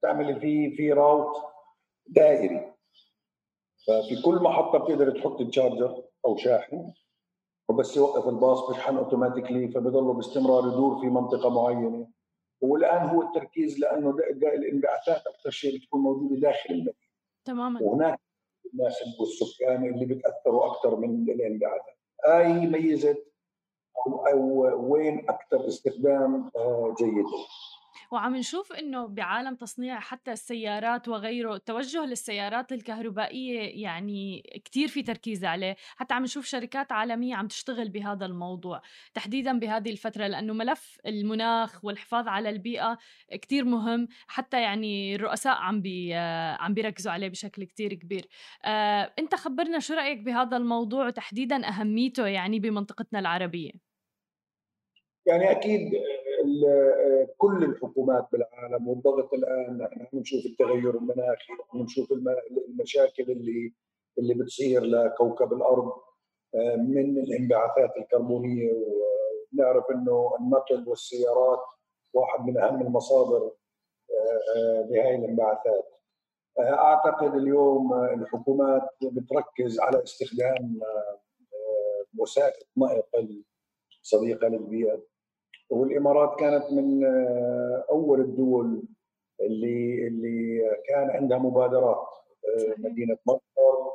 تعملي 0.01 0.39
في 0.39 0.71
في 0.75 0.93
route 0.93 1.35
دائري. 2.07 2.73
ففي 3.87 4.21
كل 4.25 4.35
محطة 4.35 4.77
بتقدر 4.79 5.19
تحط 5.19 5.41
ال 5.41 5.49
charger 5.49 6.03
أو 6.25 6.37
شاحن 6.37 6.93
وبس 7.69 7.97
يوقف 7.97 8.27
الباص 8.27 8.69
بشحن 8.69 8.97
automatically 8.97 9.67
فبضله 9.67 10.13
باستمرار 10.13 10.67
يدور 10.67 11.01
في 11.01 11.07
منطقة 11.07 11.49
معينة. 11.49 12.07
والآن 12.61 13.09
هو 13.09 13.21
التركيز 13.21 13.79
لأنه 13.79 14.09
الانبعاثات 14.43 15.27
أكثر 15.27 15.49
شيء 15.49 15.77
بتكون 15.77 16.01
موجودة 16.01 16.35
داخل 16.35 16.69
المدينة. 16.69 16.93
تماما. 17.45 17.81
وهناك 17.81 18.19
الناس 18.73 18.95
والسكان 19.19 19.85
اللي 19.85 20.05
بتأثروا 20.05 20.65
أكثر 20.65 20.95
من 20.95 21.29
الانبعاثات. 21.29 21.97
هاي 22.27 22.53
ميزت 22.67 23.25
أو 24.07 24.25
أو 24.27 24.93
وين 24.93 25.29
أكثر 25.29 25.67
استخدام 25.67 26.51
آه، 26.55 26.95
جيد 26.99 27.25
وعم 28.11 28.35
نشوف 28.35 28.73
إنه 28.73 29.07
بعالم 29.07 29.55
تصنيع 29.55 29.99
حتى 29.99 30.31
السيارات 30.31 31.07
وغيره 31.07 31.55
التوجه 31.55 32.05
للسيارات 32.05 32.71
الكهربائية 32.71 33.83
يعني 33.83 34.41
كتير 34.65 34.87
في 34.87 35.03
تركيز 35.03 35.45
عليه. 35.45 35.75
حتى 35.95 36.13
عم 36.13 36.23
نشوف 36.23 36.45
شركات 36.45 36.91
عالمية 36.91 37.35
عم 37.35 37.47
تشتغل 37.47 37.89
بهذا 37.89 38.25
الموضوع 38.25 38.81
تحديدا 39.13 39.59
بهذه 39.59 39.89
الفترة 39.89 40.27
لأنه 40.27 40.53
ملف 40.53 40.97
المناخ 41.05 41.85
والحفاظ 41.85 42.27
على 42.27 42.49
البيئة 42.49 42.97
كتير 43.31 43.65
مهم 43.65 44.07
حتى 44.27 44.61
يعني 44.61 45.15
الرؤساء 45.15 45.57
عم 45.57 45.81
بي 45.81 46.13
عم 46.59 46.73
بيركزوا 46.73 47.11
عليه 47.11 47.27
بشكل 47.27 47.63
كتير 47.63 47.93
كبير. 47.93 48.27
آه، 48.65 49.13
أنت 49.19 49.35
خبرنا 49.35 49.79
شو 49.79 49.93
رأيك 49.93 50.19
بهذا 50.19 50.57
الموضوع 50.57 51.05
وتحديدا 51.07 51.67
أهميته 51.67 52.27
يعني 52.27 52.59
بمنطقتنا 52.59 53.19
العربية؟ 53.19 53.71
يعني 55.25 55.51
أكيد 55.51 55.91
كل 57.37 57.63
الحكومات 57.63 58.27
بالعالم 58.31 58.87
والضغط 58.87 59.33
الآن 59.33 59.81
إحنا 59.81 60.07
بنشوف 60.13 60.45
التغير 60.45 60.97
المناخي 60.97 61.53
بنشوف 61.73 62.11
المشاكل 62.69 63.31
اللي 63.31 63.73
اللي 64.19 64.33
بتصير 64.33 64.83
لكوكب 64.83 65.53
الأرض 65.53 65.91
آه، 66.55 66.75
من 66.75 67.17
الانبعاثات 67.17 67.97
الكربونية 67.97 68.71
ونعرف 68.71 69.85
إنه 69.91 70.35
النقل 70.39 70.89
والسيارات 70.89 71.63
واحد 72.13 72.45
من 72.45 72.57
أهم 72.57 72.81
المصادر 72.81 73.51
آه، 74.11 74.55
آه، 74.55 74.87
لهذه 74.89 75.15
الانبعاثات. 75.15 75.85
أعتقد 76.59 77.35
اليوم 77.35 77.93
الحكومات 77.93 78.89
بتركز 79.01 79.79
على 79.79 80.03
استخدام 80.03 80.79
وسائل 82.17 82.63
نقل 82.77 83.43
صديقة 84.01 84.47
للبيئة. 84.47 85.01
والإمارات 85.69 86.39
كانت 86.39 86.71
من 86.71 87.05
آه، 87.05 87.85
أول 87.91 88.21
الدول 88.21 88.83
اللي 89.41 90.07
اللي 90.07 90.61
كان 90.87 91.09
عندها 91.09 91.37
مبادرات 91.37 92.07
آه، 92.47 92.75
مدينة 92.77 93.17
مطر 93.25 93.91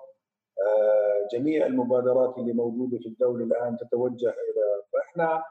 آه، 0.66 1.28
جميع 1.32 1.66
المبادرات 1.66 2.38
اللي 2.38 2.52
موجودة 2.52 2.98
في 2.98 3.06
الدولة 3.06 3.44
الآن 3.44 3.76
تتوجه 3.76 4.28
إلى 4.28 4.82
فإحنا 4.92 5.44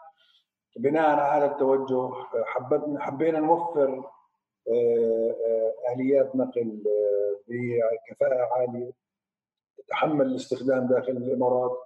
بناء 0.76 1.20
على 1.20 1.46
التوجه 1.46 2.10
حبينا 2.46 3.00
حبينا 3.00 3.40
نوفر 3.40 4.10
آليات 5.94 6.36
نقل 6.36 6.84
بكفاءه 7.48 8.50
عالية 8.54 8.92
تتحمل 9.78 10.26
الاستخدام 10.26 10.88
داخل 10.88 11.12
الإمارات. 11.12 11.78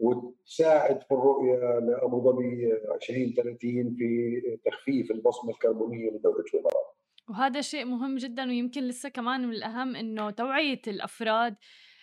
وتساعد 0.00 1.02
في 1.02 1.14
الرؤية 1.14 1.78
لأبو 1.78 2.20
ظبي 2.20 2.72
2030 2.94 3.94
في 3.98 4.40
تخفيف 4.64 5.10
البصمة 5.10 5.50
الكربونية 5.50 6.10
لدوله 6.10 6.44
الامارات. 6.54 6.96
وهذا 7.28 7.60
شيء 7.60 7.84
مهم 7.84 8.16
جدا 8.16 8.44
ويمكن 8.44 8.80
لسه 8.80 9.08
كمان 9.08 9.40
من 9.48 9.52
الأهم 9.54 9.96
إنه 9.96 10.30
توعية 10.30 10.82
الأفراد 10.86 11.56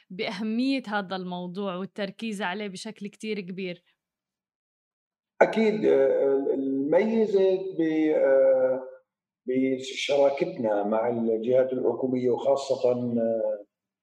بأهمية 0.10 0.84
هذا 0.88 1.16
الموضوع 1.16 1.76
والتركيز 1.76 2.42
عليه 2.42 2.68
بشكل 2.68 3.08
كتير 3.08 3.40
كبير. 3.40 3.84
أكيد 5.42 5.86
الميزة 6.54 7.60
بشراكتنا 9.46 10.84
مع 10.84 11.10
الجهات 11.10 11.74
الحكومية 11.74 12.30
وخاصة 12.30 12.94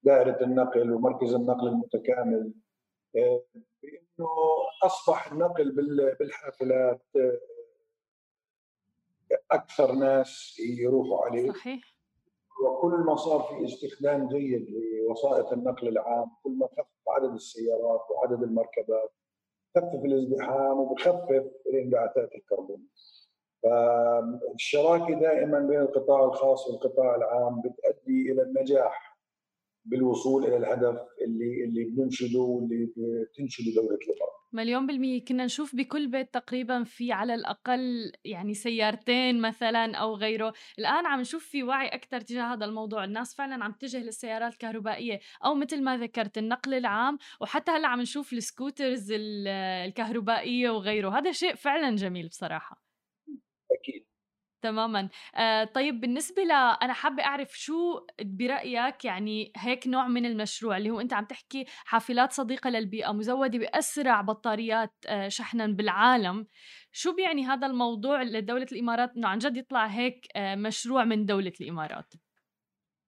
دائرة 0.03 0.45
النقل 0.45 0.93
ومركز 0.93 1.35
النقل 1.35 1.69
المتكامل 1.69 2.53
بإنه 3.15 4.29
أصبح 4.85 5.33
النقل 5.33 5.71
بالحافلات 6.19 7.03
أكثر 9.51 9.93
ناس 9.93 10.59
يروحوا 10.59 11.27
عليه. 11.27 11.51
صحيح. 11.53 11.95
وكل 12.65 12.91
ما 12.93 13.17
صار 13.17 13.41
في 13.43 13.65
استخدام 13.65 14.29
جيد 14.29 14.67
لوسائط 14.71 15.53
النقل 15.53 15.89
العام 15.89 16.31
كل 16.43 16.51
ما 16.51 16.67
خف 16.67 16.87
عدد 17.09 17.33
السيارات 17.35 18.01
وعدد 18.11 18.43
المركبات 18.43 19.13
خفف 19.77 20.05
الازدحام 20.05 20.79
وبخفف 20.81 21.51
الانبعاثات 21.67 22.35
الكربونيه 22.35 22.89
فالشراكة 23.63 25.15
دائما 25.21 25.59
بين 25.59 25.81
القطاع 25.81 26.25
الخاص 26.25 26.69
والقطاع 26.69 27.15
العام 27.15 27.61
بتؤدي 27.63 28.33
إلى 28.33 28.43
النجاح. 28.43 29.14
بالوصول 29.85 30.45
إلى 30.45 30.57
الهدف 30.57 30.99
اللي 31.27 31.65
اللي 31.65 31.85
بننشده 31.85 32.41
واللي 32.41 32.87
بتنشده 32.87 33.75
دولة 33.75 33.89
الامارات. 33.89 34.35
مليون 34.53 34.87
بالمية. 34.87 35.25
كنا 35.25 35.45
نشوف 35.45 35.77
بكل 35.77 36.07
بيت 36.09 36.35
تقريبا 36.35 36.85
في 36.85 37.13
على 37.13 37.35
الأقل 37.35 38.13
يعني 38.25 38.55
سيارتين 38.55 39.41
مثلا 39.41 39.97
أو 39.97 40.15
غيره. 40.15 40.53
الآن 40.79 41.07
عم 41.07 41.21
نشوف 41.21 41.45
في 41.45 41.63
وعي 41.63 41.89
أكثر 41.89 42.21
تجاه 42.21 42.55
هذا 42.55 42.65
الموضوع. 42.65 43.05
الناس 43.05 43.35
فعلا 43.35 43.65
عم 43.65 43.73
تتجه 43.73 44.03
للسيارات 44.03 44.53
الكهربائية 44.53 45.21
أو 45.45 45.55
مثل 45.55 45.83
ما 45.83 45.97
ذكرت 45.97 46.39
النقل 46.39 46.75
العام 46.75 47.19
وحتى 47.41 47.71
هلأ 47.71 47.89
عم 47.89 48.01
نشوف 48.01 48.33
السكوترز 48.33 49.13
الكهربائية 49.13 50.71
وغيره. 50.71 51.19
هذا 51.19 51.33
شيء 51.33 51.55
فعلا 51.55 51.97
جميل 51.97 52.29
بصراحة. 52.29 52.85
أكيد. 53.81 54.07
تماما. 54.65 55.09
آه 55.37 55.65
طيب 55.65 56.01
بالنسبة 56.01 56.43
ل 56.43 56.53
أنا 56.83 56.93
حابة 56.93 57.23
أعرف 57.25 57.59
شو 57.59 58.01
برأيك 58.23 59.05
يعني 59.05 59.53
هيك 59.57 59.87
نوع 59.87 60.09
من 60.09 60.27
المشروع 60.27 60.77
اللي 60.77 60.91
هو 60.91 61.01
أنت 61.01 61.13
عم 61.13 61.25
تحكي 61.25 61.65
حافلات 61.85 62.33
صديقة 62.33 62.71
للبيئة 62.71 63.13
مزودة 63.13 63.59
بأسرع 63.59 64.21
بطاريات 64.21 64.93
آه 65.09 65.29
شحنا 65.29 65.67
بالعالم. 65.67 66.47
شو 66.93 67.15
بيعني 67.15 67.45
هذا 67.45 67.67
الموضوع 67.67 68.23
لدولة 68.23 68.67
الإمارات؟ 68.73 69.11
أنه 69.17 69.29
عن 69.29 69.39
جد 69.39 69.57
يطلع 69.57 69.87
هيك 69.87 70.27
آه 70.37 70.55
مشروع 70.55 71.05
من 71.05 71.27
دولة 71.27 71.53
الإمارات. 71.61 72.15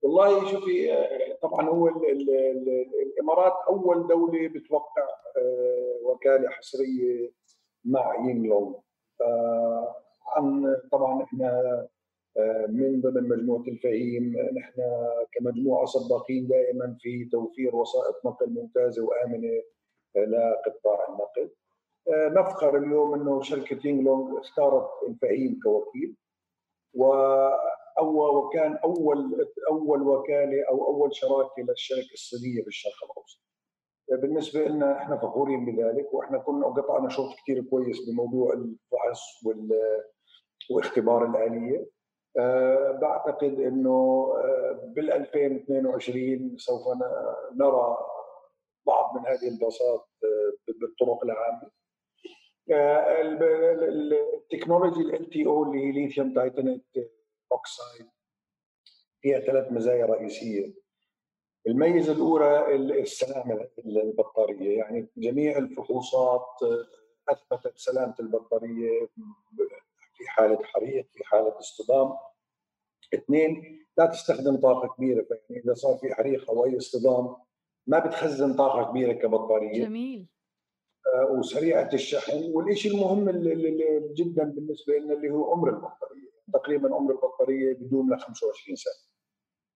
والله 0.01 0.51
شوفي 0.51 0.93
آه، 0.93 1.37
طبعا 1.41 1.69
هو 1.69 1.87
ال 1.87 2.11
ال 2.11 2.29
ال 2.29 2.87
الإمارات 3.05 3.53
أول 3.69 4.07
دولة 4.07 4.47
بتوقع 4.47 5.07
آه، 5.37 5.99
وكالة 6.03 6.49
حصرية 6.49 7.31
مع 7.85 8.15
ينغلونغ 8.15 8.73
عن 9.21 10.06
طبعا 10.91 11.23
إحنا 11.23 11.87
آه، 12.37 12.65
من 12.69 13.01
ضمن 13.01 13.29
مجموعة 13.29 13.61
الفهيم 13.67 14.35
نحن 14.53 14.81
كمجموعة 15.31 15.85
سباقين 15.85 16.47
دائما 16.47 16.97
في 16.99 17.25
توفير 17.31 17.75
وسائط 17.75 18.25
نقل 18.25 18.49
ممتازة 18.49 19.05
وآمنة 19.05 19.61
لقطاع 20.15 21.05
النقل. 21.09 21.51
آه، 22.07 22.29
نفخر 22.29 22.77
اليوم 22.77 23.13
إنه 23.13 23.41
شركة 23.41 23.87
ينغلونغ 23.87 24.39
اختارت 24.39 24.89
الفهيم 25.07 25.59
كوكيل 25.63 26.15
و 26.93 27.05
وكان 28.01 28.75
أول 28.75 29.47
أول 29.71 30.01
وكالة 30.01 30.63
أو 30.69 30.85
أول 30.87 31.15
شراكة 31.15 31.61
للشركة 31.63 32.13
الصينية 32.13 32.63
بالشرق 32.63 33.03
الأوسط. 33.03 33.41
بالنسبة 34.11 34.67
لنا 34.67 34.97
إحنا 34.97 35.17
فخورين 35.17 35.65
بذلك 35.65 36.13
وإحنا 36.13 36.37
كنا 36.37 36.67
قطعنا 36.67 37.09
شوط 37.09 37.29
كثير 37.43 37.63
كويس 37.63 38.09
بموضوع 38.09 38.53
الفحص 38.53 39.45
وال 39.45 39.69
واختبار 40.71 41.25
الآلية. 41.25 41.87
أه 42.39 42.91
بعتقد 43.01 43.59
إنه 43.59 44.27
أه 44.37 44.91
بال 44.95 45.11
2022 45.11 46.57
سوف 46.57 46.87
نرى 47.55 47.97
بعض 48.87 49.15
من 49.15 49.27
هذه 49.27 49.47
الباصات 49.47 50.05
أه 50.23 50.73
بالطرق 50.81 51.23
العامة. 51.23 51.71
آه، 52.71 53.21
التكنولوجي 54.33 55.01
LTO 55.01 55.63
اللي 55.63 55.85
هي 55.85 55.91
lithium 55.91 56.33
titanate 56.33 56.85
oxide 57.51 58.09
فيها 59.21 59.39
ثلاث 59.39 59.71
مزايا 59.71 60.05
رئيسية. 60.05 60.73
الميزة 61.67 62.13
الأولى 62.13 62.75
السلامة 62.75 63.67
البطارية 63.85 64.77
يعني 64.77 65.07
جميع 65.17 65.57
الفحوصات 65.57 66.47
آه، 66.63 66.85
أثبتت 67.29 67.77
سلامة 67.77 68.15
البطارية 68.19 69.09
في 70.17 70.27
حالة 70.27 70.59
حريق 70.63 71.07
في 71.13 71.23
حالة 71.23 71.59
اصطدام. 71.59 72.13
اثنين 73.13 73.79
لا 73.97 74.05
تستخدم 74.05 74.57
طاقة 74.57 74.95
كبيرة. 74.95 75.23
فيعني 75.23 75.63
إذا 75.63 75.73
صار 75.73 75.97
في 75.97 76.13
حريق 76.13 76.49
أو 76.49 76.65
أي 76.65 76.77
اصطدام 76.77 77.35
ما 77.87 77.99
بتخزن 77.99 78.53
طاقة 78.53 78.91
كبيرة 78.91 79.13
كبطارية. 79.13 79.85
جميل. 79.85 80.27
آه 81.15 81.31
وسريعة 81.31 81.89
الشحن. 81.93 82.51
والشيء 82.53 82.91
المهم 82.91 83.29
اللي 83.29 84.13
جدا 84.13 84.43
بالنسبة 84.43 84.93
لنا 84.93 85.13
اللي 85.13 85.29
هو 85.29 85.51
عمر 85.51 85.69
البطارية. 85.69 86.27
تقريبا 86.53 86.95
عمر 86.95 87.11
البطارية 87.11 87.73
بدون 87.73 88.13
ل 88.13 88.19
25 88.19 88.75
سنة. 88.75 89.07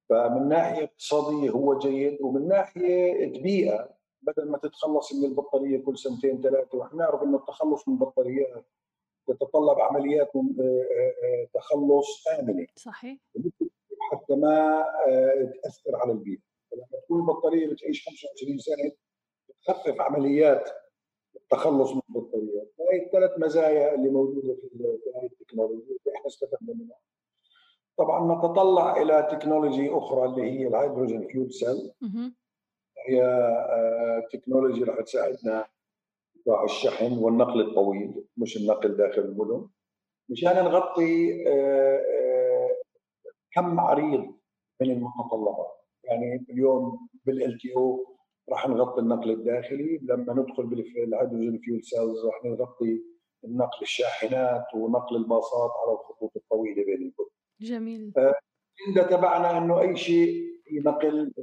فمن 0.10 0.50
ناحية 0.50 0.84
اقتصادية 0.84 1.50
هو 1.50 1.78
جيد 1.78 2.22
ومن 2.22 2.48
ناحية 2.48 3.42
بيئه 3.42 3.90
بدل 4.22 4.52
ما 4.52 4.58
تتخلص 4.58 5.14
من 5.14 5.26
البطارية 5.26 5.84
كل 5.84 5.98
سنتين 5.98 6.42
ثلاثة 6.42 6.78
ونحن 6.78 6.98
نعرف 6.98 7.24
إنه 7.24 7.38
التخلص 7.38 7.88
من 7.88 7.94
البطاريات 7.94 8.66
يتطلب 9.30 9.80
عمليات 9.80 10.36
من 10.36 10.56
تخلص 11.54 12.28
آمنة. 12.40 12.68
صحيح. 12.76 13.18
حتى 14.12 14.36
ما 14.36 14.86
تأثر 15.64 15.96
على 15.96 16.12
البيئة. 16.12 16.40
لما 16.74 17.02
تكون 17.04 17.22
البطارية 17.22 17.68
بتعيش 17.68 18.06
25 18.06 18.58
سنة 18.58 18.92
بتخفف 19.50 20.02
عمليات 20.02 20.70
التخلص 21.36 21.92
من 21.92 22.02
البطاريات 22.10 22.74
هاي 22.92 23.06
الثلاث 23.06 23.32
مزايا 23.40 23.96
اللي 23.96 24.10
موجودة 24.10 24.54
في 24.56 24.70
هذه 25.16 25.26
التكنولوجيا 25.26 25.86
اللي 25.86 26.16
إحنا 26.18 26.28
استفدنا 26.28 26.74
منها. 26.74 26.98
طبعا 27.98 28.36
نتطلع 28.38 29.02
إلى 29.02 29.28
technology 29.32 29.90
أخرى 29.90 30.26
اللي 30.26 30.42
هي 30.52 30.68
ال 30.68 30.74
hydrogen 30.74 31.28
fuel 31.28 31.54
cell. 31.54 31.92
هي 33.08 33.24
آه، 33.24 34.28
تكنولوجيا 34.32 34.86
رح 34.86 35.02
تساعدنا 35.02 35.66
في 36.44 36.64
الشحن 36.66 37.18
والنقل 37.18 37.62
الطويل 37.62 38.24
مش 38.38 38.58
النقل 38.58 38.98
داخل 38.98 39.22
المدن. 39.22 39.68
مشان 40.30 40.56
نغطي 40.56 41.44
آه، 41.48 41.98
آه، 41.98 42.70
كم 43.54 43.80
عريض 43.80 44.36
من 44.82 44.92
المتطلبات. 44.92 45.82
يعني 46.04 46.46
اليوم 46.50 47.08
بال 47.26 47.58
LTO 47.58 48.06
راح 48.50 48.68
نغطي 48.70 49.02
النقل 49.02 49.32
الداخلي 49.32 50.00
لما 50.02 50.34
ندخل 50.34 50.66
بال 50.66 50.84
hydrogen 50.84 51.60
fuel 51.64 51.84
cells 51.84 52.26
راح 52.26 52.46
نغطي 52.46 53.02
نقل 53.46 53.82
الشاحنات 53.82 54.66
ونقل 54.76 55.16
الباصات 55.16 55.72
على 55.72 55.94
الخطوط 55.94 56.32
الطويلة 56.36 56.86
بين 56.86 56.96
المدن 56.96 57.32
جميل. 57.62 58.14
اذا 58.88 59.04
تبعنا 59.04 59.58
إنه 59.58 59.82
أي 59.82 59.96
شيء 59.96 60.52
ينقل 60.72 61.34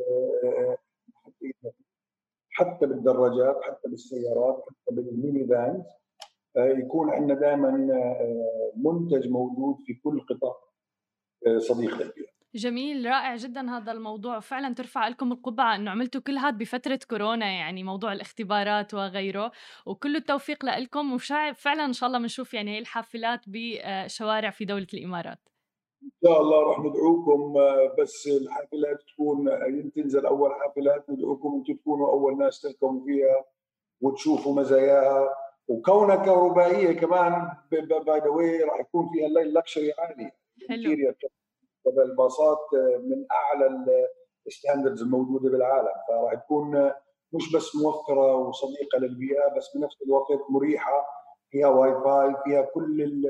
حتى 2.58 2.86
بالدراجات 2.86 3.56
حتى 3.62 3.88
بالسيارات 3.88 4.64
حتى 4.66 4.94
بالميني 4.94 5.46
فانز 5.46 5.84
يكون 6.56 7.10
عندنا 7.10 7.40
دائما 7.40 7.70
منتج 8.76 9.28
موجود 9.28 9.76
في 9.86 9.94
كل 9.94 10.20
قطاع 10.20 10.56
صديق 11.58 11.90
للبيئه 11.90 12.38
جميل 12.54 13.06
رائع 13.06 13.36
جدا 13.36 13.70
هذا 13.70 13.92
الموضوع. 13.92 14.40
فعلا 14.40 14.74
ترفع 14.74 15.08
لكم 15.08 15.32
القبعة 15.32 15.76
انه 15.76 15.90
عملتوا 15.90 16.20
كل 16.20 16.38
هذا 16.38 16.56
بفترة 16.56 17.00
كورونا 17.10 17.46
يعني 17.46 17.84
موضوع 17.84 18.12
الاختبارات 18.12 18.94
وغيره. 18.94 19.52
وكل 19.86 20.16
التوفيق 20.16 20.64
لكم 20.64 21.12
وفعلا 21.12 21.84
إن 21.84 21.92
شاء 21.92 22.06
الله 22.06 22.18
بنشوف 22.18 22.54
يعني 22.54 22.74
هي 22.74 22.78
الحافلات 22.78 23.40
بشوارع 23.46 24.50
في 24.50 24.64
دولة 24.64 24.86
الإمارات. 24.94 25.38
إن 26.02 26.10
شاء 26.24 26.40
الله 26.40 26.62
راح 26.62 26.78
ندعوكم 26.78 27.52
بس 27.98 28.26
الحافلات 28.26 28.98
تكون 29.14 29.50
تنزل 29.96 30.26
أول 30.26 30.54
حافلات 30.54 31.10
ندعوكم 31.10 31.54
أنتم 31.54 31.74
تكونوا 31.74 32.10
أول 32.10 32.38
ناس 32.38 32.60
تركبوا 32.60 33.04
فيها 33.04 33.44
وتشوفوا 34.00 34.54
مزاياها. 34.54 35.34
وكونها 35.68 36.16
كهربائية 36.16 36.92
كمان 36.92 37.48
by 37.70 37.80
the 37.80 38.64
راح 38.64 38.80
يكون 38.80 39.08
فيها 39.12 39.26
ال 39.26 39.54
level 39.54 39.71
luxury 39.71 39.92
عالي. 39.98 40.30
حلو. 40.68 41.14
الباصات 41.86 42.58
من 43.00 43.26
أعلى 43.30 43.86
ال 44.46 44.52
standards 44.52 45.02
الموجودة 45.02 45.50
بالعالم. 45.50 45.92
فراح 46.08 46.34
تكون 46.34 46.90
مش 47.32 47.52
بس 47.54 47.76
موفرة 47.76 48.36
وصديقة 48.36 48.98
للبيئة 48.98 49.56
بس 49.56 49.76
بنفس 49.76 50.02
الوقت 50.02 50.50
مريحة. 50.50 51.06
فيها 51.50 51.68
واي 51.68 51.92
فاي 51.94 52.34
فيها 52.44 52.62
كل 52.62 53.22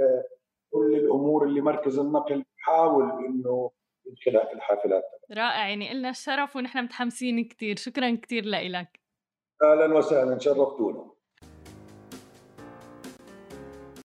كل 0.73 0.95
الأمور 0.97 1.45
اللي 1.45 1.61
مركز 1.61 1.99
النقل 1.99 2.45
بحاول 2.59 3.27
إنه 3.27 3.71
يدخلها 4.07 4.45
في 4.47 4.53
الحافلات. 4.53 5.03
رائع 5.33 5.69
يعني 5.69 5.95
لنا 5.95 6.11
الشرف 6.11 6.57
ونحن 6.57 6.79
متحمسين 6.85 7.45
كثير 7.45 7.77
شكرا 7.77 8.17
كثير 8.23 8.45
لك 8.45 9.01
أهلا 9.63 9.95
وسهلا 9.95 10.39
شرفتونا. 10.39 11.11